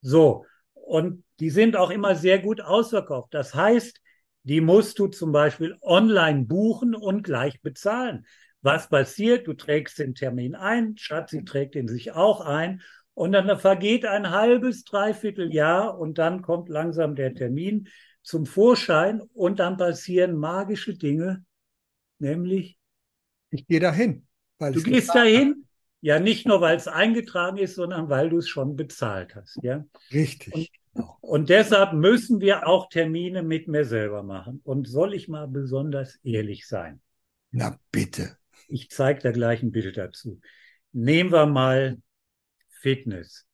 [0.00, 0.44] So.
[0.74, 3.34] Und die sind auch immer sehr gut ausverkauft.
[3.34, 4.00] Das heißt,
[4.44, 8.26] die musst du zum Beispiel online buchen und gleich bezahlen.
[8.62, 9.46] Was passiert?
[9.46, 12.82] Du trägst den Termin ein, Schatzi trägt den sich auch ein
[13.14, 17.88] und dann vergeht ein halbes, dreiviertel Jahr und dann kommt langsam der Termin
[18.22, 21.44] zum Vorschein und dann passieren magische Dinge,
[22.18, 22.78] nämlich
[23.50, 24.26] ich gehe dahin.
[24.58, 25.66] du gehst dahin,
[26.00, 29.84] ja nicht nur weil es eingetragen ist, sondern weil du es schon bezahlt hast, ja.
[30.12, 30.54] Richtig.
[30.54, 30.68] Und
[31.20, 34.60] und deshalb müssen wir auch Termine mit mir selber machen.
[34.64, 37.00] Und soll ich mal besonders ehrlich sein?
[37.50, 38.36] Na bitte.
[38.68, 40.40] Ich zeige da gleich ein Bild dazu.
[40.92, 41.98] Nehmen wir mal
[42.80, 43.46] Fitness.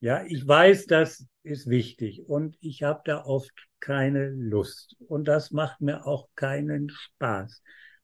[0.00, 5.50] Ja, ich weiß, das ist wichtig und ich habe da oft keine Lust und das
[5.50, 7.62] macht mir auch keinen Spaß.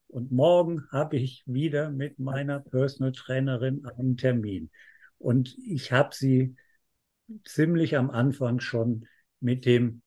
[0.08, 4.70] Und morgen habe ich wieder mit meiner Personal Trainerin einen Termin.
[5.18, 6.56] Und ich habe sie
[7.44, 9.06] ziemlich am Anfang schon
[9.40, 10.02] mit dem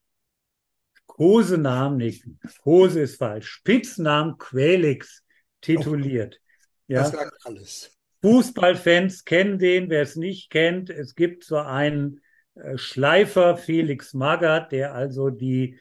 [1.05, 2.25] Kosenamen, nicht,
[2.61, 5.23] Kose ist falsch, Spitznamen Quelix
[5.61, 6.39] tituliert.
[6.39, 6.99] Oh, ja.
[6.99, 7.99] Das sagt alles.
[8.21, 10.89] Fußballfans kennen den, wer es nicht kennt.
[10.89, 12.21] Es gibt so einen
[12.55, 15.77] äh, Schleifer, Felix Magath, der also die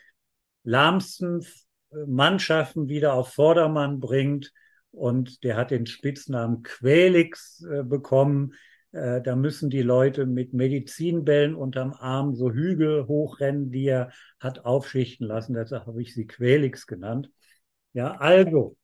[0.63, 1.45] lahmsten
[1.91, 4.53] äh, Mannschaften wieder auf Vordermann bringt.
[4.91, 8.55] Und der hat den Spitznamen Quelix äh, bekommen.
[8.93, 14.65] Äh, da müssen die Leute mit Medizinbällen unterm Arm so Hügel hochrennen, die er hat
[14.65, 15.55] aufschichten lassen.
[15.55, 17.31] Deshalb habe ich sie Quelix genannt.
[17.93, 18.77] Ja, also,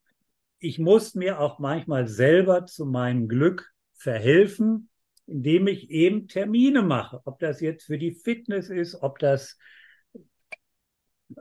[0.58, 4.88] ich muss mir auch manchmal selber zu meinem Glück verhelfen,
[5.26, 7.20] indem ich eben Termine mache.
[7.24, 9.58] Ob das jetzt für die Fitness ist, ob das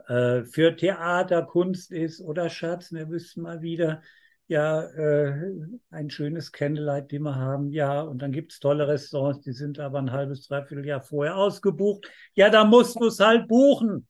[0.08, 4.02] äh, für Theater, Kunst ist oder Schatz, wir wüssten mal wieder,
[4.46, 5.52] ja, äh,
[5.90, 10.12] ein schönes Candlelight Dinner haben, ja, und dann gibt's tolle Restaurants, die sind aber ein
[10.12, 12.10] halbes, dreiviertel Jahr vorher ausgebucht.
[12.34, 14.06] Ja, da musst du es halt buchen.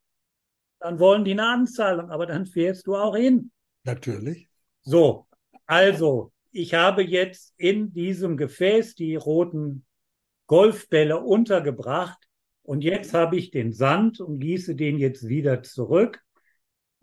[0.80, 3.50] Dann wollen die eine Anzahlung, aber dann fährst du auch hin.
[3.84, 4.48] Natürlich.
[4.82, 5.26] So,
[5.66, 9.84] also, ich habe jetzt in diesem Gefäß die roten
[10.46, 12.18] Golfbälle untergebracht
[12.62, 16.23] und jetzt habe ich den Sand und gieße den jetzt wieder zurück.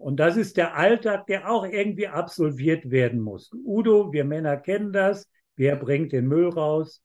[0.02, 3.52] Und das ist der Alltag, der auch irgendwie absolviert werden muss.
[3.54, 5.30] Udo, wir Männer kennen das.
[5.56, 7.04] Wer bringt den Müll raus?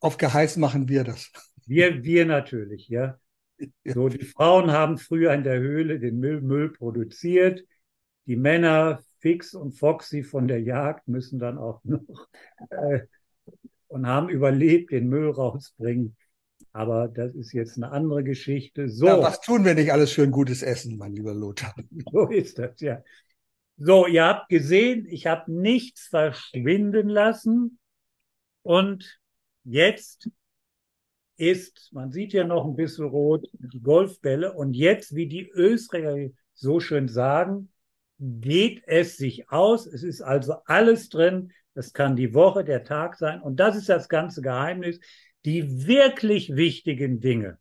[0.00, 1.30] Auf Geheiß machen wir das.
[1.66, 3.18] Wir, wir natürlich, ja.
[3.84, 7.62] So, die Frauen haben früher in der Höhle den Müll, Müll produziert.
[8.26, 12.28] Die Männer, Fix und Foxy von der Jagd, müssen dann auch noch
[12.70, 13.00] äh,
[13.88, 16.16] und haben überlebt, den Müll rausbringen.
[16.74, 18.88] Aber das ist jetzt eine andere Geschichte.
[18.88, 19.06] So.
[19.06, 21.72] Ja, was tun wir nicht alles für ein gutes Essen, mein lieber Lothar?
[22.12, 23.00] So ist das, ja.
[23.76, 27.78] So, ihr habt gesehen, ich habe nichts verschwinden lassen.
[28.62, 29.20] Und
[29.62, 30.28] jetzt
[31.36, 34.52] ist, man sieht ja noch ein bisschen rot, die Golfbälle.
[34.52, 37.70] Und jetzt, wie die Österreicher so schön sagen,
[38.18, 39.86] geht es sich aus.
[39.86, 41.52] Es ist also alles drin.
[41.74, 43.40] Das kann die Woche, der Tag sein.
[43.40, 44.98] Und das ist das ganze Geheimnis.
[45.44, 47.58] Die wirklich wichtigen Dinge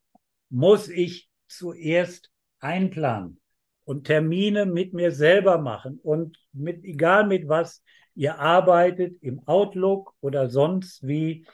[0.49, 3.39] muss ich zuerst einplanen
[3.83, 7.83] und Termine mit mir selber machen und mit, egal mit was
[8.15, 11.45] ihr arbeitet, im Outlook oder sonst wie,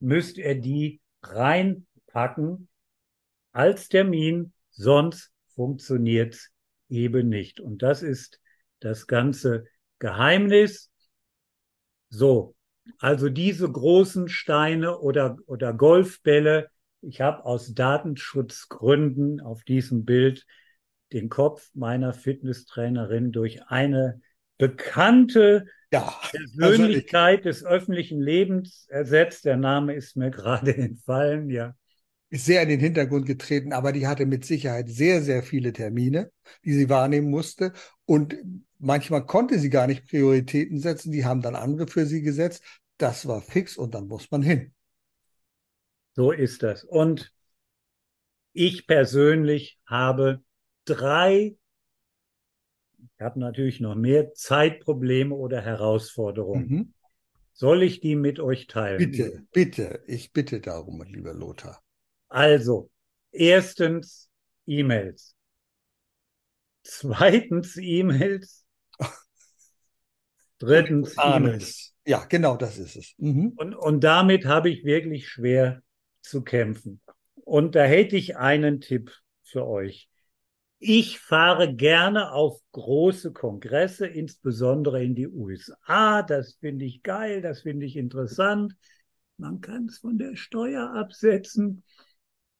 [0.00, 2.68] müsst ihr die reinpacken
[3.52, 6.50] als Termin, sonst funktioniert's
[6.88, 7.60] eben nicht.
[7.60, 8.40] Und das ist
[8.80, 9.66] das ganze
[9.98, 10.90] Geheimnis.
[12.08, 12.54] So,
[12.98, 16.68] also diese großen Steine oder, oder Golfbälle,
[17.00, 20.46] ich habe aus Datenschutzgründen auf diesem Bild
[21.12, 24.20] den Kopf meiner Fitnesstrainerin durch eine
[24.58, 26.12] bekannte ja,
[26.56, 29.44] Persönlichkeit des öffentlichen Lebens ersetzt.
[29.44, 31.74] Der Name ist mir gerade entfallen, ja.
[32.30, 36.32] Ist sehr in den Hintergrund getreten, aber die hatte mit Sicherheit sehr, sehr viele Termine,
[36.64, 37.72] die sie wahrnehmen musste.
[38.06, 38.36] Und
[38.84, 42.62] Manchmal konnte sie gar nicht Prioritäten setzen, die haben dann andere für sie gesetzt.
[42.98, 44.74] Das war fix und dann muss man hin.
[46.12, 46.84] So ist das.
[46.84, 47.32] Und
[48.52, 50.42] ich persönlich habe
[50.84, 51.56] drei,
[52.98, 56.68] ich habe natürlich noch mehr Zeitprobleme oder Herausforderungen.
[56.68, 56.94] Mhm.
[57.54, 58.98] Soll ich die mit euch teilen?
[58.98, 61.82] Bitte, bitte, ich bitte darum, lieber Lothar.
[62.28, 62.90] Also,
[63.30, 64.28] erstens
[64.66, 65.34] E-Mails.
[66.82, 68.63] Zweitens E-Mails
[70.58, 71.94] Drittens E-Mails.
[72.06, 73.14] Ja, genau, das ist es.
[73.18, 73.52] Mhm.
[73.56, 75.82] Und, und damit habe ich wirklich schwer
[76.20, 77.00] zu kämpfen.
[77.34, 79.12] Und da hätte ich einen Tipp
[79.42, 80.08] für euch.
[80.78, 86.22] Ich fahre gerne auf große Kongresse, insbesondere in die USA.
[86.22, 88.74] Das finde ich geil, das finde ich interessant.
[89.38, 91.82] Man kann es von der Steuer absetzen.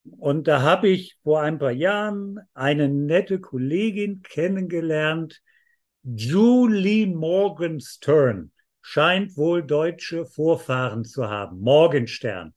[0.04, 5.42] Und da habe ich vor ein paar Jahren eine nette Kollegin kennengelernt,
[6.06, 11.60] Julie Morgenstern scheint wohl deutsche Vorfahren zu haben.
[11.60, 12.52] Morgenstern.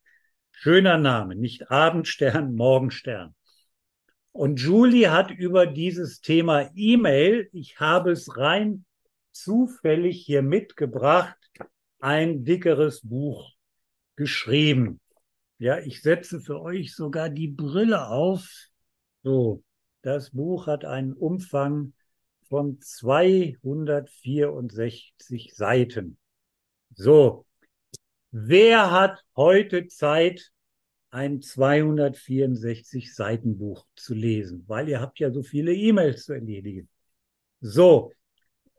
[0.51, 3.33] Schöner Name, nicht Abendstern, Morgenstern.
[4.33, 8.83] Und Julie hat über dieses Thema E-Mail, ich habe es rein
[9.31, 11.37] zufällig hier mitgebracht,
[11.99, 13.53] ein dickeres Buch
[14.17, 14.99] geschrieben.
[15.57, 18.67] Ja, ich setze für euch sogar die Brille auf.
[19.23, 19.63] So,
[20.01, 21.93] das Buch hat einen Umfang
[22.47, 26.17] von 264 Seiten.
[26.95, 27.45] So,
[28.31, 30.51] wer hat heute Zeit,
[31.09, 34.63] ein 264 Seiten Buch zu lesen?
[34.67, 36.89] Weil ihr habt ja so viele E-Mails zu erledigen.
[37.59, 38.11] So,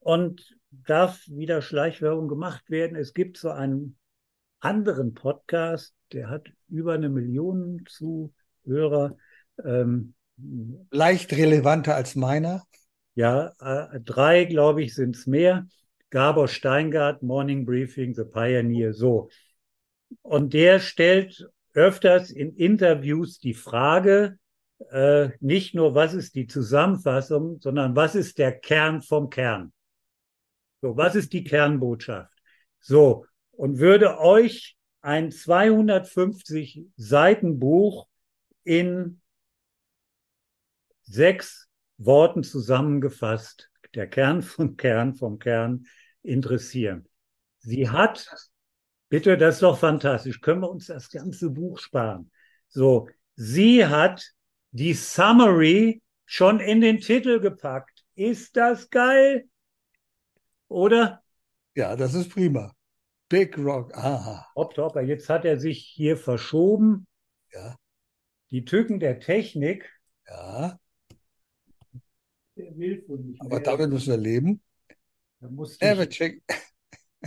[0.00, 2.96] und darf wieder Schleichwerbung gemacht werden.
[2.96, 3.96] Es gibt so einen
[4.60, 9.16] anderen Podcast, der hat über eine Million Zuhörer.
[9.64, 10.14] Ähm,
[10.90, 12.64] Leicht relevanter als meiner.
[13.18, 15.66] Ja, äh, drei, glaube ich, sind es mehr.
[16.10, 19.28] Gabor Steingart, Morning Briefing, The Pioneer, so.
[20.22, 24.38] Und der stellt öfters in Interviews die Frage,
[24.92, 29.72] äh, nicht nur, was ist die Zusammenfassung, sondern was ist der Kern vom Kern?
[30.80, 32.32] So, was ist die Kernbotschaft?
[32.78, 38.06] So, und würde euch ein 250 Seiten Buch
[38.62, 39.20] in
[41.02, 41.67] sechs
[41.98, 45.86] Worten zusammengefasst, der Kern vom Kern vom Kern
[46.22, 47.08] interessieren.
[47.58, 48.28] Sie hat,
[49.08, 52.30] bitte, das ist doch fantastisch, können wir uns das ganze Buch sparen.
[52.68, 54.32] So, sie hat
[54.70, 58.04] die Summary schon in den Titel gepackt.
[58.14, 59.48] Ist das geil?
[60.68, 61.22] Oder?
[61.74, 62.72] Ja, das ist prima.
[63.28, 64.46] Big Rock, aha.
[64.54, 67.06] Hopp, hopp, jetzt hat er sich hier verschoben.
[67.52, 67.76] Ja.
[68.50, 69.90] Die Tücken der Technik.
[70.26, 70.78] Ja.
[72.78, 73.60] Will wohl nicht Aber mehr.
[73.60, 74.62] damit müssen wir leben.
[75.40, 75.48] Da
[76.02, 76.42] ich check.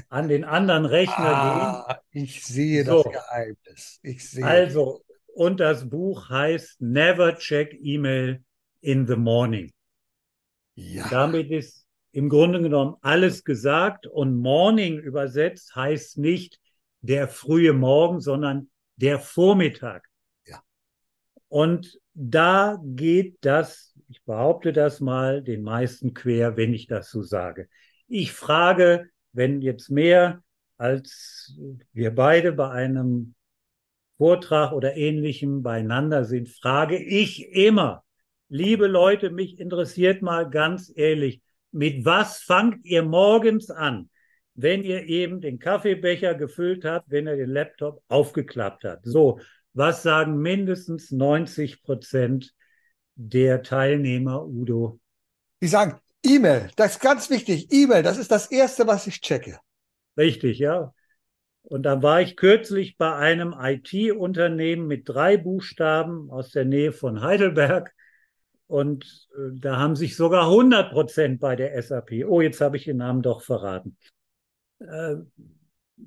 [0.10, 3.04] an den anderen Rechner Ah, ich sehe So.
[3.04, 4.00] das Geheimnis.
[4.04, 4.42] Ich sehe.
[4.42, 4.50] gehen.
[4.50, 8.44] Also, und das Buch heißt Never Check Email
[8.82, 9.72] in the Morning.
[10.76, 11.08] ja.
[11.10, 16.60] Damit ist im Grunde genommen alles gesagt und Morning übersetzt heißt nicht
[17.00, 20.06] der frühe Morgen, sondern der Vormittag.
[20.46, 20.62] Ja.
[21.48, 27.22] Und da geht das, ich behaupte das mal, den meisten quer, wenn ich das so
[27.22, 27.70] sage.
[28.08, 30.42] Ich frage, wenn jetzt mehr
[30.78, 31.56] als
[31.94, 33.36] wir beide bei einem
[34.18, 38.04] Vortrag oder ähnlichem beieinander sind, frage ich immer,
[38.50, 41.42] liebe Leute, mich interessiert mal ganz ehrlich,
[41.72, 44.10] mit was fangt ihr morgens an,
[44.56, 49.06] wenn ihr eben den Kaffeebecher gefüllt habt, wenn ihr den Laptop aufgeklappt habt?
[49.06, 49.40] So,
[49.74, 52.54] was sagen mindestens 90 Prozent
[53.16, 55.00] der Teilnehmer, Udo?
[55.62, 57.72] Die sagen, E-Mail, das ist ganz wichtig.
[57.72, 59.60] E-Mail, das ist das Erste, was ich checke.
[60.18, 60.94] Richtig, ja.
[61.64, 67.22] Und da war ich kürzlich bei einem IT-Unternehmen mit drei Buchstaben aus der Nähe von
[67.22, 67.94] Heidelberg.
[68.68, 72.86] Und äh, da haben sich sogar 100 Prozent bei der SAP, oh, jetzt habe ich
[72.86, 73.98] den Namen doch verraten,
[74.80, 75.16] äh,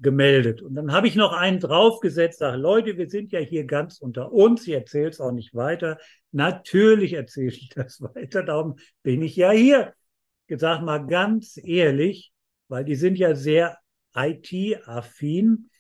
[0.01, 0.63] gemeldet.
[0.63, 4.33] Und dann habe ich noch einen draufgesetzt, sage, Leute, wir sind ja hier ganz unter
[4.33, 5.99] uns, ich erzähle es auch nicht weiter.
[6.33, 9.95] Natürlich erzähle ich das weiter, darum bin ich ja hier.
[10.47, 12.33] Gesagt mal ganz ehrlich,
[12.69, 13.79] weil die sind ja sehr
[14.15, 15.71] IT-affin.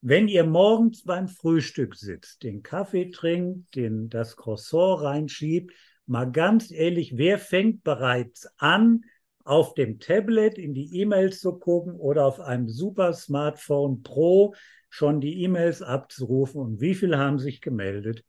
[0.00, 5.72] Wenn ihr morgens beim Frühstück sitzt, den Kaffee trinkt, den, das Croissant reinschiebt,
[6.06, 9.02] mal ganz ehrlich, wer fängt bereits an,
[9.48, 14.54] auf dem Tablet in die E-Mails zu gucken oder auf einem Super Smartphone Pro
[14.90, 16.60] schon die E-Mails abzurufen?
[16.60, 18.24] Und wie viele haben sich gemeldet?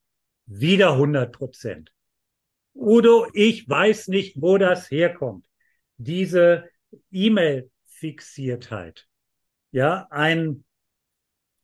[0.46, 1.92] Wieder 100 Prozent.
[2.74, 5.46] Udo, ich weiß nicht, wo das herkommt.
[5.98, 6.70] Diese
[7.12, 9.08] E-Mail-Fixiertheit.
[9.72, 10.64] Ja, ein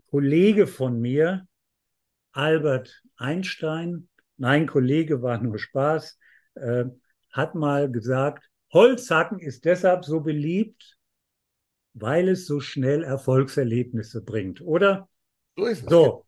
[0.07, 1.47] Kollege von mir,
[2.33, 6.19] Albert Einstein, nein, Kollege war nur Spaß,
[6.55, 6.85] äh,
[7.31, 10.97] hat mal gesagt, Holzhacken ist deshalb so beliebt,
[11.93, 15.07] weil es so schnell Erfolgserlebnisse bringt, oder?
[15.55, 15.89] So ist es.
[15.89, 16.25] So.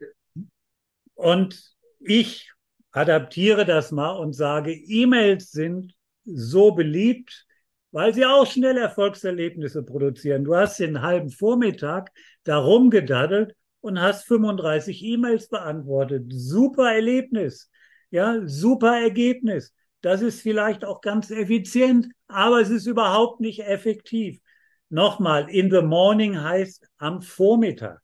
[1.13, 2.49] Und ich
[2.91, 5.93] adaptiere das mal und sage, E-Mails sind
[6.23, 7.45] so beliebt,
[7.91, 10.45] weil sie auch schnell Erfolgserlebnisse produzieren.
[10.45, 12.11] Du hast den halben Vormittag
[12.45, 16.23] da rumgedaddelt und hast 35 E-Mails beantwortet.
[16.29, 17.69] Super Erlebnis.
[18.09, 19.73] Ja, super Ergebnis.
[20.07, 24.39] Das ist vielleicht auch ganz effizient, aber es ist überhaupt nicht effektiv.
[24.87, 27.99] Nochmal, in the morning heißt am Vormittag.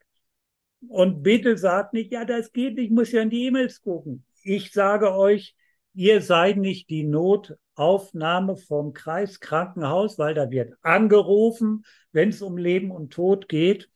[0.90, 4.26] Und bitte sagt nicht, ja, das geht, ich muss ja in die E-Mails gucken.
[4.44, 5.56] Ich sage euch,
[5.94, 12.92] ihr seid nicht die Notaufnahme vom Kreiskrankenhaus, weil da wird angerufen, wenn es um Leben
[12.92, 13.90] und Tod geht.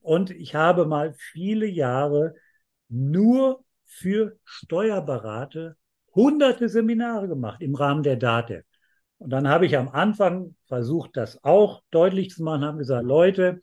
[0.00, 2.34] Und ich habe mal viele Jahre
[2.88, 5.76] nur für Steuerberater
[6.14, 8.64] hunderte Seminare gemacht im Rahmen der DATEV.
[9.18, 13.62] Und dann habe ich am Anfang versucht, das auch deutlich zu machen, habe gesagt, Leute,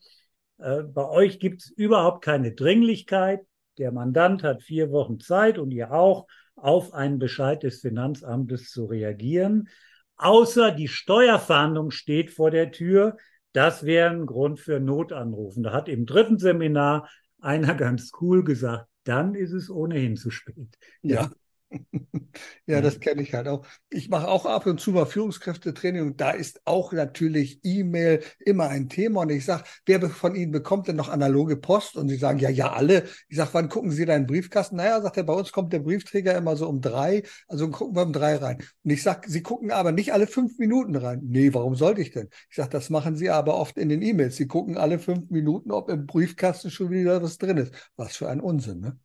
[0.57, 3.41] äh, bei euch gibt es überhaupt keine Dringlichkeit.
[3.77, 8.85] Der Mandant hat vier Wochen Zeit und ihr auch, auf einen Bescheid des Finanzamtes zu
[8.85, 9.69] reagieren.
[10.17, 13.17] Außer die Steuerfahndung steht vor der Tür.
[13.53, 15.63] Das wäre ein Grund für Notanrufen.
[15.63, 20.77] Da hat im dritten Seminar einer ganz cool gesagt, dann ist es ohnehin zu spät.
[21.01, 21.31] Ja.
[22.65, 23.65] ja, das kenne ich halt auch.
[23.89, 28.69] Ich mache auch ab und zu mal Führungskräftetraining und da ist auch natürlich E-Mail immer
[28.69, 29.21] ein Thema.
[29.21, 31.95] Und ich sage, wer von Ihnen bekommt denn noch analoge Post?
[31.95, 33.05] Und Sie sagen, ja, ja, alle.
[33.29, 34.75] Ich sage, wann gucken Sie deinen Briefkasten?
[34.75, 37.23] Naja, sagt er, bei uns kommt der Briefträger immer so um drei.
[37.47, 38.57] Also gucken wir um drei rein.
[38.83, 41.21] Und ich sage, Sie gucken aber nicht alle fünf Minuten rein.
[41.23, 42.29] Nee, warum sollte ich denn?
[42.49, 44.35] Ich sage, das machen Sie aber oft in den E-Mails.
[44.35, 47.73] Sie gucken alle fünf Minuten, ob im Briefkasten schon wieder was drin ist.
[47.95, 48.99] Was für ein Unsinn, ne?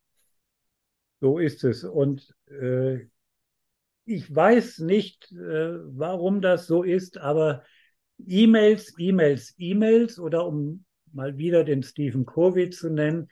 [1.21, 1.85] So ist es.
[1.85, 3.07] Und äh,
[4.05, 7.65] ich weiß nicht, äh, warum das so ist, aber
[8.25, 13.29] E-Mails, E-Mails, E-Mails oder um mal wieder den Stephen Covey zu nennen,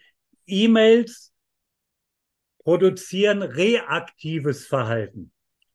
[0.46, 1.32] E-Mails
[2.58, 5.32] produzieren reaktives Verhalten.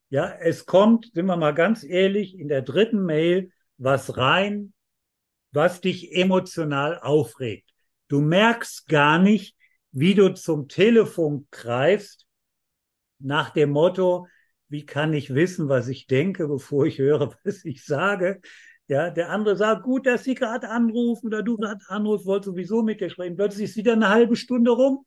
[0.09, 4.73] Ja, es kommt, sind wir mal ganz ehrlich, in der dritten Mail was rein,
[5.51, 7.69] was dich emotional aufregt.
[8.07, 9.55] Du merkst gar nicht,
[9.91, 12.25] wie du zum Telefon greifst,
[13.19, 14.27] nach dem Motto,
[14.69, 18.41] wie kann ich wissen, was ich denke, bevor ich höre, was ich sage?
[18.87, 22.81] Ja, der andere sagt, gut, dass Sie gerade anrufen oder du gerade anrufst, wollte sowieso
[22.81, 23.35] mit dir sprechen.
[23.35, 25.05] Plötzlich ist wieder eine halbe Stunde rum.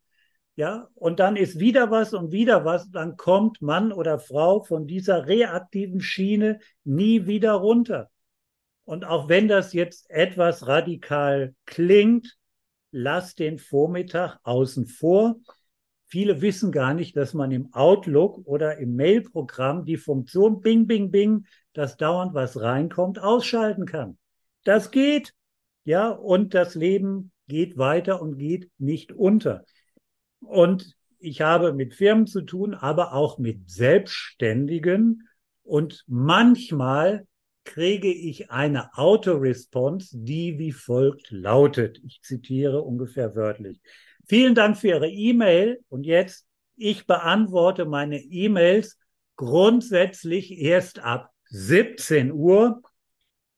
[0.54, 2.90] Ja, und dann ist wieder was und wieder was.
[2.90, 8.10] Dann kommt Mann oder Frau von dieser reaktiven Schiene nie wieder runter.
[8.84, 12.36] Und auch wenn das jetzt etwas radikal klingt,
[12.92, 15.36] lass den Vormittag außen vor.
[16.06, 21.10] Viele wissen gar nicht, dass man im Outlook oder im Mailprogramm die Funktion Bing, Bing,
[21.10, 24.18] Bing, dass dauernd was reinkommt, ausschalten kann.
[24.64, 25.34] Das geht.
[25.84, 29.64] Ja, und das Leben geht weiter und geht nicht unter.
[30.40, 35.28] Und ich habe mit Firmen zu tun, aber auch mit Selbstständigen.
[35.62, 37.26] Und manchmal
[37.64, 42.00] kriege ich eine Autoresponse, die wie folgt lautet.
[42.04, 43.80] Ich zitiere ungefähr wörtlich.
[44.26, 46.46] Vielen Dank für Ihre E-Mail und jetzt,
[46.76, 48.98] ich beantworte meine E-Mails
[49.36, 52.82] grundsätzlich erst ab 17 Uhr.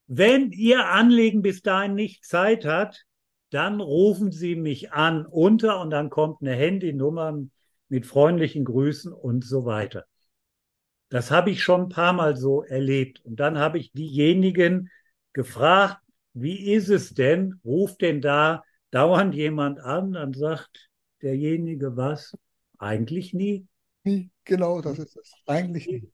[0.06, 3.04] Wenn Ihr Anliegen bis dahin nicht Zeit hat,
[3.50, 7.38] dann rufen Sie mich an unter und dann kommt eine Handynummer
[7.88, 10.06] mit freundlichen Grüßen und so weiter.
[11.14, 13.24] Das habe ich schon ein paar Mal so erlebt.
[13.24, 14.90] Und dann habe ich diejenigen
[15.32, 15.98] gefragt,
[16.32, 17.60] wie ist es denn?
[17.64, 20.90] Ruft denn da dauernd jemand an, dann sagt
[21.22, 22.36] derjenige was?
[22.78, 23.64] Eigentlich nie.
[24.02, 25.32] Nie, genau, das ist es.
[25.46, 26.10] Eigentlich nie.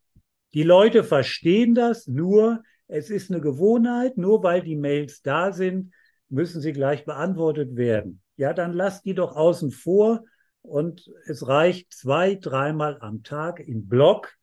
[0.53, 5.94] Die Leute verstehen das, nur es ist eine Gewohnheit, nur weil die Mails da sind,
[6.28, 8.20] müssen sie gleich beantwortet werden.
[8.36, 10.24] Ja, dann lasst die doch außen vor
[10.61, 14.36] und es reicht zwei, dreimal am Tag im Blog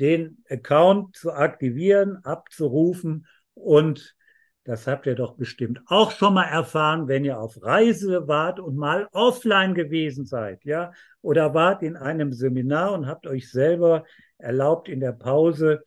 [0.00, 4.16] den Account zu aktivieren, abzurufen und
[4.64, 8.76] das habt ihr doch bestimmt auch schon mal erfahren, wenn ihr auf Reise wart und
[8.76, 10.92] mal offline gewesen seid, ja,
[11.22, 14.04] oder wart in einem Seminar und habt euch selber
[14.38, 15.82] erlaubt, in der Pause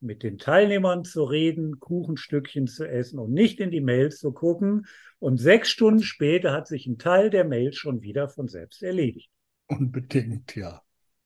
[0.00, 4.86] mit den Teilnehmern zu reden, Kuchenstückchen zu essen und nicht in die Mails zu gucken.
[5.18, 9.30] Und sechs Stunden später hat sich ein Teil der Mails schon wieder von selbst erledigt.
[9.66, 10.82] Unbedingt, ja.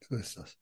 [0.09, 0.59] So ist das.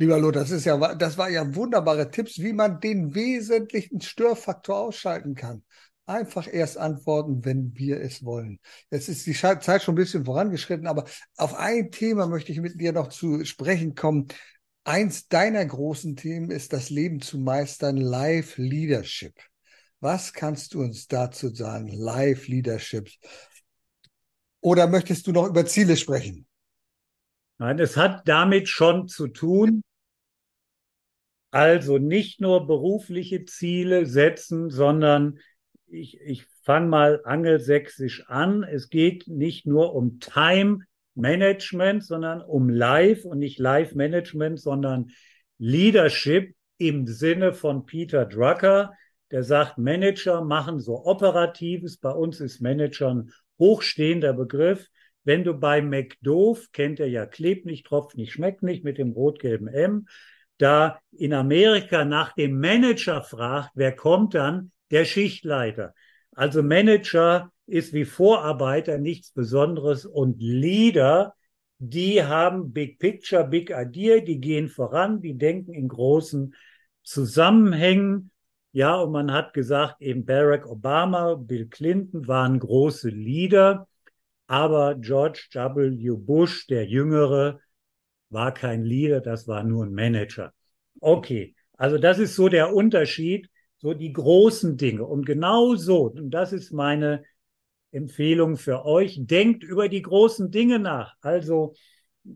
[0.00, 4.78] Lieber Lothar, das ist ja, das war ja wunderbare Tipps, wie man den wesentlichen Störfaktor
[4.78, 5.64] ausschalten kann.
[6.06, 8.60] Einfach erst antworten, wenn wir es wollen.
[8.92, 11.04] Jetzt ist die Zeit schon ein bisschen vorangeschritten, aber
[11.36, 14.28] auf ein Thema möchte ich mit dir noch zu sprechen kommen.
[14.84, 19.34] Eins deiner großen Themen ist das Leben zu meistern, Live Leadership.
[20.00, 23.10] Was kannst du uns dazu sagen, Live Leadership?
[24.60, 26.46] Oder möchtest du noch über Ziele sprechen?
[27.58, 29.82] Nein, es hat damit schon zu tun,
[31.50, 35.38] also nicht nur berufliche Ziele setzen, sondern
[35.86, 38.62] ich, ich fange mal angelsächsisch an.
[38.62, 40.80] Es geht nicht nur um Time
[41.14, 45.10] Management, sondern um Life und nicht Life Management, sondern
[45.58, 48.92] Leadership im Sinne von Peter Drucker,
[49.30, 51.98] der sagt, Manager machen so Operatives.
[51.98, 54.88] Bei uns ist Manager ein hochstehender Begriff.
[55.24, 59.10] Wenn du bei McDoof, kennt er ja, klebt nicht, tropft nicht, schmeckt nicht mit dem
[59.10, 60.06] rot-gelben M,
[60.58, 64.72] da in Amerika nach dem Manager fragt, wer kommt dann?
[64.90, 65.94] Der Schichtleiter.
[66.32, 71.34] Also Manager ist wie Vorarbeiter nichts Besonderes und Leader,
[71.78, 76.54] die haben Big Picture, Big Idea, die gehen voran, die denken in großen
[77.02, 78.30] Zusammenhängen.
[78.72, 83.86] Ja, und man hat gesagt, eben Barack Obama, Bill Clinton waren große Leader,
[84.46, 86.16] aber George W.
[86.16, 87.60] Bush, der Jüngere,
[88.30, 90.52] war kein Leader, das war nur ein Manager.
[91.00, 93.48] Okay, also das ist so der Unterschied,
[93.78, 95.04] so die großen Dinge.
[95.04, 97.22] Und genau so, und das ist meine
[97.90, 101.14] Empfehlung für euch, denkt über die großen Dinge nach.
[101.20, 101.74] Also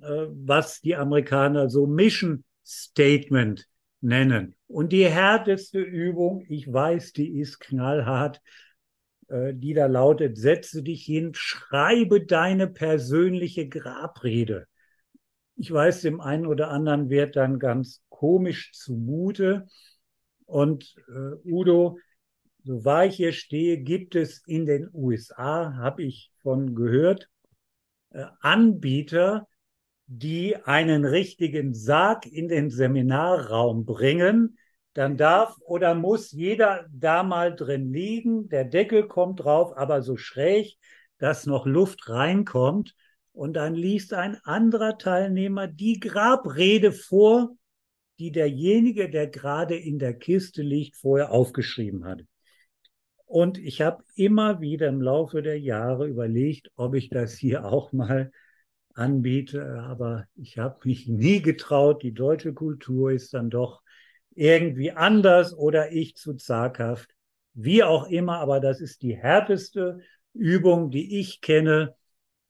[0.01, 3.69] äh, was die Amerikaner so Mission Statement
[4.01, 4.55] nennen.
[4.67, 8.41] Und die härteste Übung, ich weiß, die ist knallhart,
[9.29, 14.67] äh, die da lautet, setze dich hin, schreibe deine persönliche Grabrede.
[15.57, 19.67] Ich weiß, dem einen oder anderen wird dann ganz komisch zumute.
[20.47, 21.99] Und äh, Udo,
[22.65, 27.29] so wahr ich hier stehe, gibt es in den USA, habe ich von gehört,
[28.11, 29.49] äh, Anbieter,
[30.07, 34.59] die einen richtigen Sarg in den Seminarraum bringen,
[34.95, 38.49] dann darf oder muss jeder da mal drin liegen.
[38.49, 40.77] Der Deckel kommt drauf, aber so schräg,
[41.19, 42.95] dass noch Luft reinkommt.
[43.33, 47.57] Und dann liest ein anderer Teilnehmer die Grabrede vor,
[48.19, 52.23] die derjenige, der gerade in der Kiste liegt, vorher aufgeschrieben hat.
[53.25, 57.93] Und ich habe immer wieder im Laufe der Jahre überlegt, ob ich das hier auch
[57.93, 58.31] mal
[58.95, 62.03] anbiete, aber ich habe mich nie getraut.
[62.03, 63.81] Die deutsche Kultur ist dann doch
[64.35, 67.11] irgendwie anders oder ich zu zaghaft.
[67.55, 70.01] Wie auch immer, aber das ist die härteste
[70.35, 71.95] Übung, die ich kenne.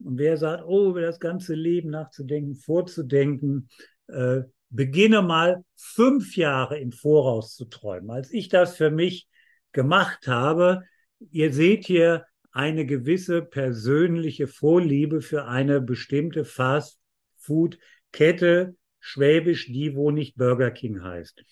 [0.05, 3.69] Und wer sagt, oh, über das ganze Leben nachzudenken, vorzudenken,
[4.09, 4.41] äh,
[4.71, 8.11] beginne mal fünf Jahre im Voraus zu träumen.
[8.11, 9.29] Als ich das für mich
[9.73, 10.83] gemacht habe,
[11.31, 20.37] ihr seht hier eine gewisse persönliche Vorliebe für eine bestimmte Fast-Food-Kette, schwäbisch die, wo nicht
[20.37, 21.43] Burger King heißt.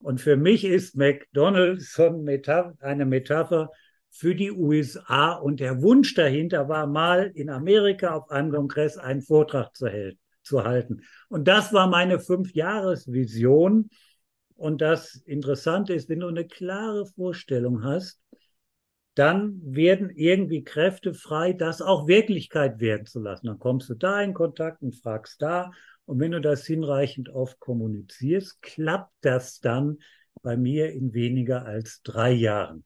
[0.00, 3.70] Und für mich ist McDonald's eine Metapher
[4.10, 9.22] für die USA und der Wunsch dahinter war mal in Amerika auf einem Kongress einen
[9.22, 11.02] Vortrag zu, zu halten.
[11.28, 13.90] Und das war meine Fünf-Jahres-Vision.
[14.56, 18.20] Und das Interessante ist, wenn du eine klare Vorstellung hast,
[19.14, 23.46] dann werden irgendwie Kräfte frei, das auch Wirklichkeit werden zu lassen.
[23.46, 25.72] Dann kommst du da in Kontakt und fragst da.
[26.04, 29.98] Und wenn du das hinreichend oft kommunizierst, klappt das dann
[30.42, 32.84] bei mir in weniger als drei Jahren.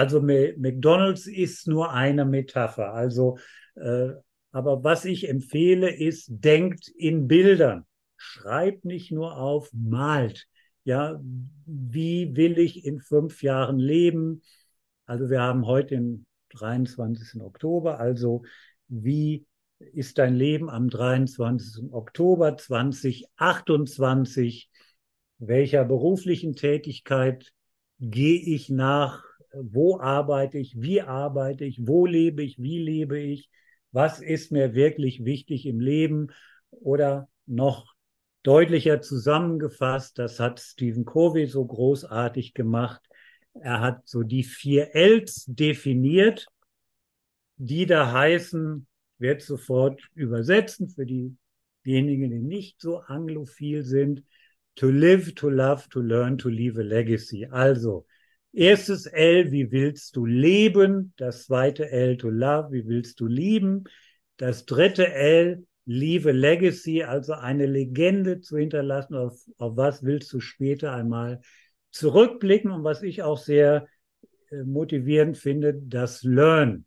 [0.00, 2.94] Also McDonald's ist nur eine Metapher.
[2.94, 3.36] Also,
[3.74, 4.12] äh,
[4.50, 7.84] aber was ich empfehle, ist, denkt in Bildern.
[8.16, 10.46] Schreibt nicht nur auf, malt.
[10.84, 11.20] Ja,
[11.66, 14.40] wie will ich in fünf Jahren leben?
[15.04, 16.24] Also wir haben heute den
[16.54, 17.42] 23.
[17.42, 18.00] Oktober.
[18.00, 18.44] Also
[18.88, 19.44] wie
[19.80, 21.92] ist dein Leben am 23.
[21.92, 24.70] Oktober 2028?
[25.36, 27.52] Welcher beruflichen Tätigkeit
[27.98, 29.29] gehe ich nach?
[29.52, 30.80] Wo arbeite ich?
[30.80, 31.86] Wie arbeite ich?
[31.86, 32.58] Wo lebe ich?
[32.58, 33.50] Wie lebe ich?
[33.92, 36.28] Was ist mir wirklich wichtig im Leben?
[36.70, 37.94] Oder noch
[38.42, 43.02] deutlicher zusammengefasst, das hat Stephen Covey so großartig gemacht.
[43.54, 46.46] Er hat so die vier Ls definiert,
[47.56, 48.86] die da heißen,
[49.18, 51.36] werde sofort übersetzen für die,
[51.84, 54.24] diejenigen, die nicht so anglophil sind,
[54.76, 57.46] to live, to love, to learn, to leave a legacy.
[57.46, 58.06] Also,
[58.52, 61.12] erstes L, wie willst du leben?
[61.16, 63.84] Das zweite L, to love, wie willst du lieben?
[64.36, 70.40] Das dritte L, a legacy, also eine Legende zu hinterlassen, auf, auf was willst du
[70.40, 71.40] später einmal
[71.90, 73.88] zurückblicken und was ich auch sehr
[74.50, 76.84] äh, motivierend finde, das Learn.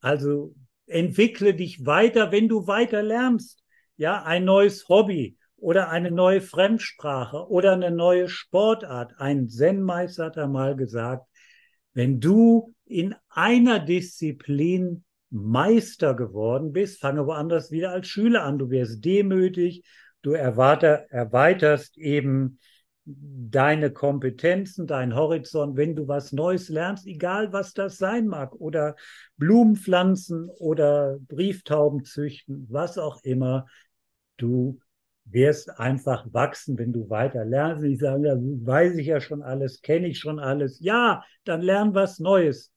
[0.00, 0.54] Also
[0.86, 3.62] entwickle dich weiter, wenn du weiter lernst.
[3.96, 5.36] Ja, ein neues Hobby
[5.66, 9.14] oder eine neue Fremdsprache oder eine neue Sportart.
[9.18, 11.26] Ein Zen-Meister hat einmal gesagt,
[11.92, 18.60] wenn du in einer Disziplin Meister geworden bist, fange woanders wieder als Schüler an.
[18.60, 19.82] Du wirst demütig,
[20.22, 22.60] du erweiterst eben
[23.04, 28.94] deine Kompetenzen, dein Horizont, wenn du was Neues lernst, egal was das sein mag, oder
[29.36, 33.66] Blumen pflanzen oder Brieftauben züchten, was auch immer,
[34.36, 34.78] du
[35.30, 37.84] wirst einfach wachsen, wenn du weiter lernst.
[37.84, 40.78] Ich sage, ja, weiß ich ja schon alles, kenne ich schon alles.
[40.80, 42.70] Ja, dann lern was Neues.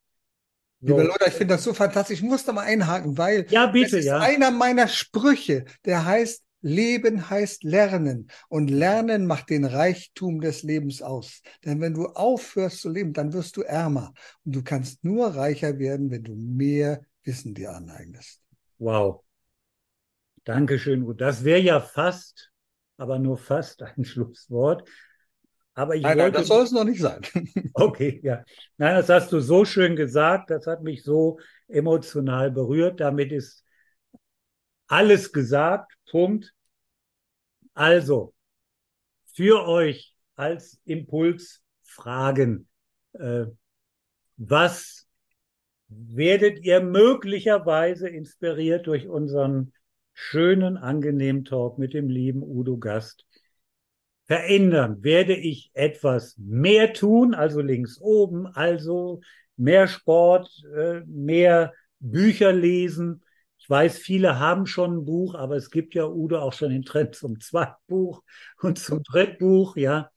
[0.81, 0.97] So.
[0.97, 2.19] Liebe Leute, ich finde das so fantastisch.
[2.19, 4.19] Ich muss da mal einhaken, weil ja, bitte, das ist ja.
[4.19, 11.01] einer meiner Sprüche, der heißt, Leben heißt Lernen und Lernen macht den Reichtum des Lebens
[11.01, 11.41] aus.
[11.63, 15.79] Denn wenn du aufhörst zu leben, dann wirst du ärmer und du kannst nur reicher
[15.79, 18.41] werden, wenn du mehr Wissen dir aneignest.
[18.77, 19.23] Wow.
[20.49, 21.05] Dankeschön.
[21.05, 22.51] Gut, das wäre ja fast,
[22.97, 24.89] aber nur fast ein Schlusswort.
[25.75, 26.31] Aber ich nein, wollte...
[26.31, 27.21] nein, das soll es noch nicht sein.
[27.75, 28.43] okay, ja.
[28.77, 30.49] Nein, das hast du so schön gesagt.
[30.49, 32.99] Das hat mich so emotional berührt.
[32.99, 33.63] Damit ist
[34.87, 35.93] alles gesagt.
[36.09, 36.53] Punkt.
[37.75, 38.33] Also,
[39.33, 42.67] für euch als Impuls Fragen.
[43.13, 43.45] Äh,
[44.35, 45.07] was
[45.87, 49.73] werdet ihr möglicherweise inspiriert durch unseren
[50.21, 53.25] schönen, angenehmen Talk mit dem lieben Udo Gast?
[54.29, 55.03] verändern?
[55.03, 59.21] Werde ich etwas mehr tun, also links oben, also
[59.57, 63.23] mehr Sport, äh, mehr Bücher lesen?
[63.57, 66.83] Ich weiß, viele haben schon ein Buch, aber es gibt ja, Udo, auch schon den
[66.83, 68.21] Trend zum Zweitbuch
[68.61, 70.11] und zum Drittbuch, ja.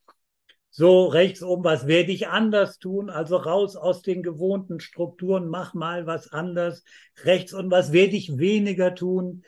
[0.68, 3.08] So, rechts oben, was werde ich anders tun?
[3.08, 6.84] Also raus aus den gewohnten Strukturen, mach mal was anders.
[7.24, 9.42] Rechts und was werde ich weniger tun?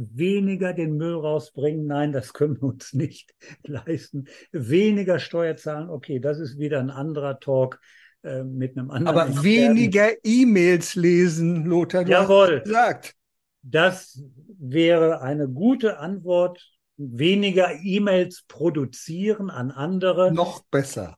[0.00, 1.86] Weniger den Müll rausbringen?
[1.86, 3.34] Nein, das können wir uns nicht
[3.64, 4.26] leisten.
[4.52, 5.90] Weniger Steuer zahlen?
[5.90, 7.80] Okay, das ist wieder ein anderer Talk
[8.22, 9.18] äh, mit einem anderen.
[9.18, 9.44] Aber Experten.
[9.44, 12.04] weniger E-Mails lesen, Lothar.
[12.04, 12.60] Du Jawohl.
[12.60, 13.14] gesagt.
[13.62, 14.22] Das
[14.58, 16.64] wäre eine gute Antwort
[16.96, 20.32] weniger E-Mails produzieren an andere.
[20.32, 21.16] Noch besser.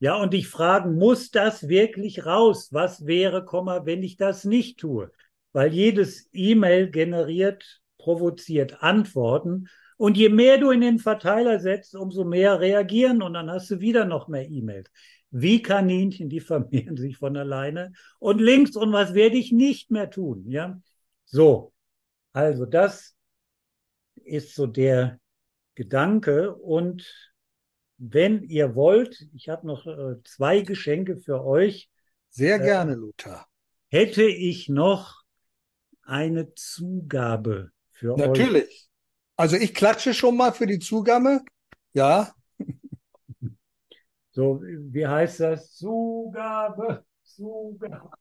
[0.00, 2.68] Ja, und ich fragen, muss das wirklich raus?
[2.72, 3.44] Was wäre,
[3.84, 5.10] wenn ich das nicht tue?
[5.52, 9.68] Weil jedes E-Mail generiert, provoziert Antworten.
[9.96, 13.78] Und je mehr du in den Verteiler setzt, umso mehr reagieren und dann hast du
[13.78, 14.90] wieder noch mehr E-Mails.
[15.30, 17.92] Wie Kaninchen, die vermehren sich von alleine.
[18.18, 20.44] Und links, und was werde ich nicht mehr tun?
[20.48, 20.80] Ja,
[21.24, 21.72] so.
[22.32, 23.14] Also das
[24.24, 25.20] ist so der
[25.76, 26.54] Gedanke.
[26.56, 27.06] Und
[27.98, 31.88] wenn ihr wollt, ich habe noch äh, zwei Geschenke für euch.
[32.30, 33.46] Sehr äh, gerne, Lothar.
[33.88, 35.22] Hätte ich noch
[36.02, 37.71] eine Zugabe
[38.02, 38.28] für Natürlich.
[38.28, 38.48] euch?
[38.48, 38.88] Natürlich.
[39.36, 41.40] Also ich klatsche schon mal für die Zugabe.
[41.94, 42.32] Ja.
[44.34, 45.74] So, wie heißt das?
[45.74, 48.16] Zugabe, Zugabe.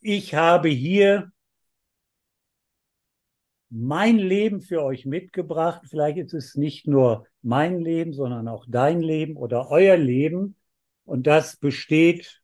[0.00, 1.30] Ich habe hier
[3.70, 5.82] mein Leben für euch mitgebracht.
[5.88, 10.56] Vielleicht ist es nicht nur mein Leben, sondern auch dein Leben oder euer Leben.
[11.04, 12.42] Und das besteht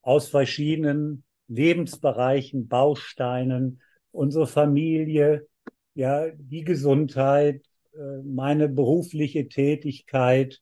[0.00, 3.82] aus verschiedenen Lebensbereichen, Bausteinen,
[4.12, 5.46] unsere Familie,
[5.94, 10.60] ja, die Gesundheit, äh, meine berufliche Tätigkeit,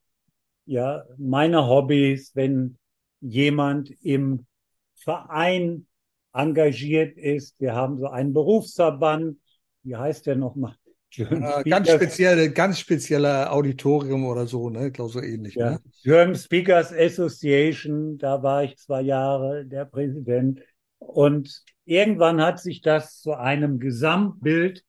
[0.66, 2.78] ja, meine Hobbys, wenn
[3.20, 4.46] jemand im
[4.94, 5.86] Verein
[6.32, 7.58] engagiert ist.
[7.58, 9.38] Wir haben so einen Berufsverband,
[9.82, 10.74] wie heißt der nochmal?
[11.16, 14.88] Äh, ganz spezielle, ganz spezieller Auditorium oder so, ne?
[14.88, 15.54] Ich glaube so ähnlich.
[15.54, 15.72] Ja.
[15.72, 15.80] Ne?
[16.02, 20.60] German Speakers Association, da war ich zwei Jahre der Präsident.
[21.08, 24.84] Und irgendwann hat sich das zu einem Gesamtbild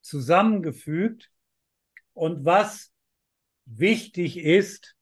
[0.00, 1.30] zusammengefügt.
[2.14, 2.90] Und was
[3.66, 4.96] wichtig ist,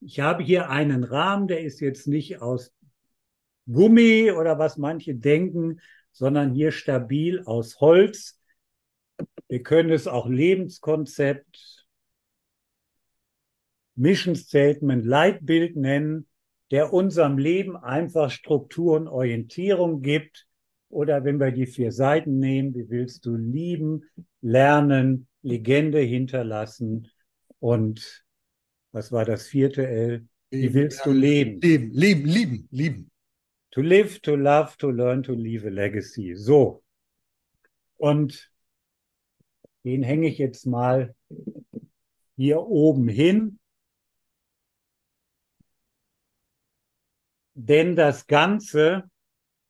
[0.00, 2.74] ich habe hier einen Rahmen, der ist jetzt nicht aus
[3.70, 5.80] Gummi oder was manche denken,
[6.10, 8.40] sondern hier stabil aus Holz.
[9.46, 11.86] Wir können es auch Lebenskonzept,
[13.94, 16.26] Mission Statement, Leitbild nennen,
[16.72, 20.48] der unserem Leben einfach Struktur und Orientierung gibt.
[20.88, 24.02] Oder wenn wir die vier Seiten nehmen, wie willst du lieben,
[24.40, 27.08] lernen, Legende hinterlassen
[27.58, 28.24] und
[28.92, 30.26] was war das vierte L?
[30.50, 31.60] Wie willst du leben?
[31.60, 33.10] Leben, leben, lieben, lieben.
[33.72, 36.34] To live, to love, to learn, to leave a legacy.
[36.34, 36.82] So.
[37.96, 38.50] Und
[39.84, 41.14] den hänge ich jetzt mal
[42.36, 43.58] hier oben hin.
[47.54, 49.04] Denn das Ganze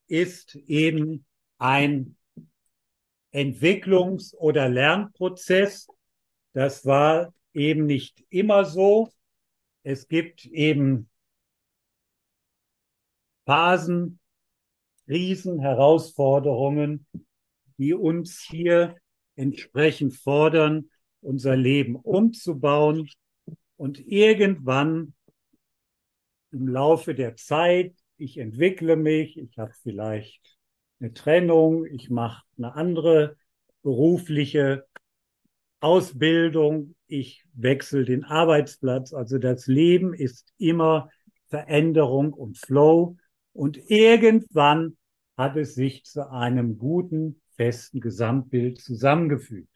[0.07, 1.25] ist eben
[1.59, 2.17] ein
[3.33, 5.89] Entwicklungs- oder Lernprozess.
[6.53, 9.11] Das war eben nicht immer so.
[9.83, 11.09] Es gibt eben
[13.47, 14.21] Phasen,
[15.07, 17.07] Krisen, Herausforderungen,
[17.79, 18.97] die uns hier
[19.35, 23.11] entsprechend fordern, unser Leben umzubauen
[23.77, 25.15] und irgendwann
[26.53, 30.59] im Laufe der Zeit, ich entwickle mich, ich habe vielleicht
[31.01, 33.37] eine Trennung, ich mache eine andere
[33.83, 34.87] berufliche
[35.81, 39.13] Ausbildung, ich wechsle den Arbeitsplatz.
[39.13, 41.11] Also das Leben ist immer
[41.49, 43.17] Veränderung und Flow
[43.53, 44.97] und irgendwann
[45.37, 49.69] hat es sich zu einem guten festen Gesamtbild zusammengefügt.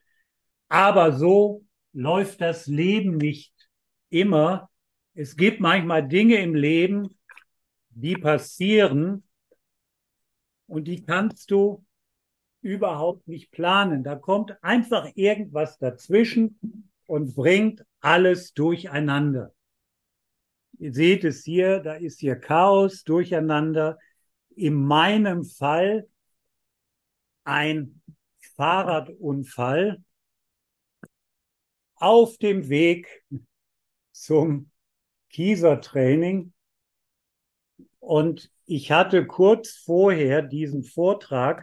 [0.69, 3.53] Aber so läuft das Leben nicht
[4.11, 4.71] immer.
[5.19, 7.19] Es gibt manchmal Dinge im Leben,
[7.89, 9.25] die passieren
[10.67, 11.83] und die kannst du
[12.61, 14.05] überhaupt nicht planen.
[14.05, 19.55] Da kommt einfach irgendwas dazwischen und bringt alles durcheinander.
[20.79, 23.99] Ihr seht es hier, da ist hier Chaos, Durcheinander.
[24.55, 26.07] In meinem Fall
[27.45, 28.03] ein
[28.57, 30.05] Fahrradunfall
[31.95, 33.25] auf dem Weg
[34.13, 34.71] zum
[35.37, 36.55] Kieser-Training.
[37.99, 41.63] Und ich hatte kurz vorher diesen Vortrag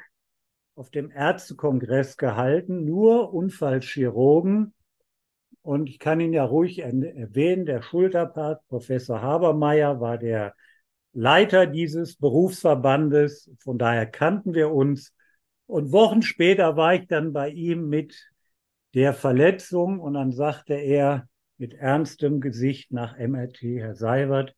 [0.76, 4.76] auf dem Ärztekongress gehalten, nur Unfallchirurgen.
[5.64, 10.54] Und ich kann ihn ja ruhig erwähnen, der Schulterpart, Professor Habermeier, war der
[11.14, 13.50] Leiter dieses Berufsverbandes.
[13.58, 15.16] Von daher kannten wir uns.
[15.66, 18.30] Und Wochen später war ich dann bei ihm mit
[18.94, 21.28] der Verletzung und dann sagte er
[21.64, 24.54] mit ernstem Gesicht nach MRT, Herr Seiwert,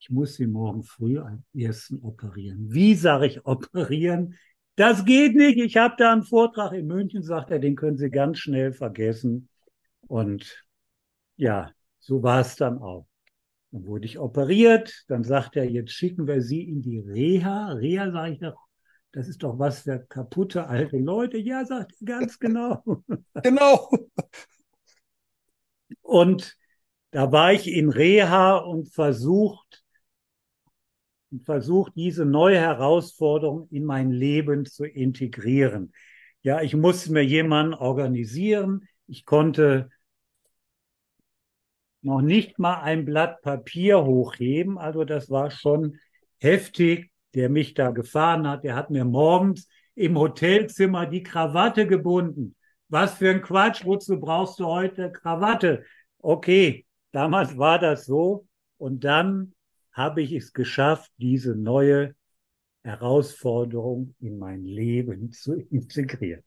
[0.00, 2.72] ich muss Sie morgen früh am ersten operieren.
[2.72, 4.34] Wie sage ich operieren?
[4.74, 5.58] Das geht nicht.
[5.58, 9.48] Ich habe da einen Vortrag in München, sagt er, den können Sie ganz schnell vergessen.
[10.08, 10.66] Und
[11.36, 11.70] ja,
[12.00, 13.06] so war es dann auch.
[13.70, 15.04] Dann wurde ich operiert.
[15.06, 17.74] Dann sagt er, jetzt schicken wir Sie in die Reha.
[17.74, 18.58] Reha sage ich doch,
[19.12, 21.38] das ist doch was für kaputte alte Leute.
[21.38, 22.82] Ja, sagt er ganz genau.
[23.40, 23.88] genau.
[26.10, 26.58] Und
[27.12, 29.84] da war ich in Reha und versucht,
[31.44, 35.92] versucht, diese neue Herausforderung in mein Leben zu integrieren.
[36.42, 38.88] Ja, ich musste mir jemanden organisieren.
[39.06, 39.88] Ich konnte
[42.02, 44.78] noch nicht mal ein Blatt Papier hochheben.
[44.78, 45.96] Also das war schon
[46.38, 48.64] heftig, der mich da gefahren hat.
[48.64, 52.56] Der hat mir morgens im Hotelzimmer die Krawatte gebunden.
[52.88, 55.84] Was für ein Quatsch, wozu brauchst du heute Krawatte?
[56.22, 58.46] Okay, damals war das so.
[58.78, 59.54] Und dann
[59.92, 62.14] habe ich es geschafft, diese neue
[62.82, 66.42] Herausforderung in mein Leben zu integrieren.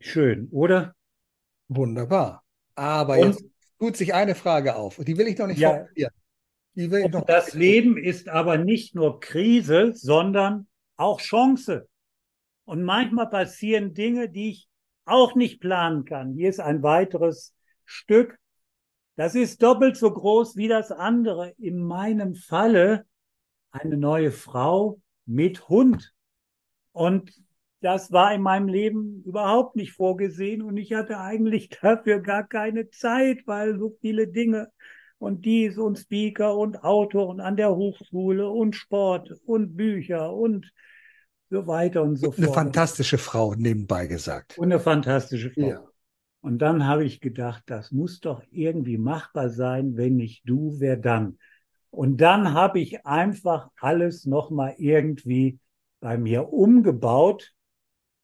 [0.00, 0.94] Schön, oder?
[1.68, 2.44] Wunderbar.
[2.74, 3.44] Aber und, jetzt
[3.78, 4.96] tut sich eine Frage auf.
[4.96, 6.12] Die will ich noch nicht ja, formulieren.
[6.74, 10.66] Die will ich noch das Leben ist aber nicht nur Krise, sondern
[10.96, 11.88] auch Chance.
[12.64, 14.68] Und manchmal passieren Dinge, die ich
[15.04, 16.34] auch nicht planen kann.
[16.34, 18.38] Hier ist ein weiteres Stück.
[19.16, 21.54] Das ist doppelt so groß wie das andere.
[21.58, 23.06] In meinem Falle
[23.70, 26.12] eine neue Frau mit Hund.
[26.92, 27.32] Und
[27.80, 32.88] das war in meinem Leben überhaupt nicht vorgesehen und ich hatte eigentlich dafür gar keine
[32.88, 34.70] Zeit, weil so viele Dinge
[35.18, 40.72] und dies und Speaker und Autor und an der Hochschule und Sport und Bücher und
[41.50, 42.38] so weiter und so fort.
[42.38, 44.58] Eine fantastische Frau nebenbei gesagt.
[44.58, 45.68] Und eine fantastische Frau.
[45.68, 45.84] Ja.
[46.40, 50.96] Und dann habe ich gedacht, das muss doch irgendwie machbar sein, wenn nicht du, wer
[50.96, 51.38] dann?
[51.90, 55.58] Und dann habe ich einfach alles nochmal irgendwie
[56.00, 57.54] bei mir umgebaut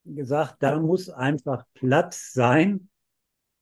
[0.05, 2.89] gesagt, da muss einfach Platz sein.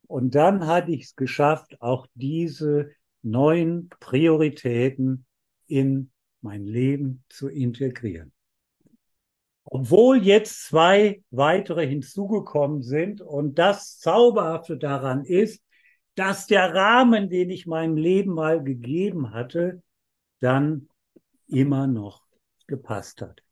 [0.06, 2.90] Und dann hatte ich es geschafft, auch diese
[3.22, 5.26] neuen Prioritäten
[5.66, 8.32] in mein Leben zu integrieren.
[9.70, 15.62] Obwohl jetzt zwei weitere hinzugekommen sind und das Zauberhafte daran ist,
[16.14, 19.82] dass der Rahmen, den ich meinem Leben mal gegeben hatte,
[20.40, 20.88] dann
[21.46, 22.22] immer noch
[22.66, 23.42] gepasst hat.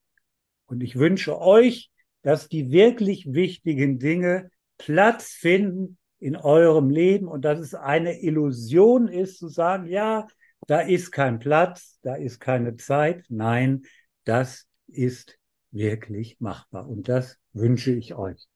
[0.66, 1.90] Und ich wünsche euch,
[2.22, 9.06] dass die wirklich wichtigen Dinge Platz finden in eurem Leben und dass es eine Illusion
[9.06, 10.26] ist zu sagen, ja,
[10.66, 13.26] da ist kein Platz, da ist keine Zeit.
[13.28, 13.82] Nein,
[14.24, 15.38] das ist
[15.76, 18.48] wirklich machbar und das wünsche ich euch.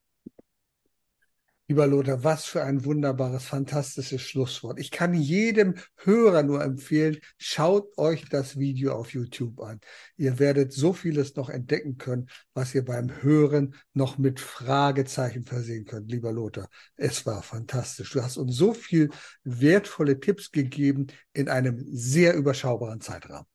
[1.71, 4.81] Lieber Lothar, was für ein wunderbares, fantastisches Schlusswort.
[4.81, 9.79] Ich kann jedem Hörer nur empfehlen, schaut euch das Video auf YouTube an.
[10.17, 15.85] Ihr werdet so vieles noch entdecken können, was ihr beim Hören noch mit Fragezeichen versehen
[15.85, 16.69] könnt, lieber Lothar.
[16.97, 18.11] Es war fantastisch.
[18.11, 19.11] Du hast uns so viel
[19.45, 23.47] wertvolle Tipps gegeben in einem sehr überschaubaren Zeitrahmen.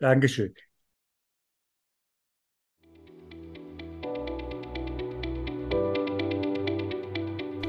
[0.00, 0.52] Dankeschön.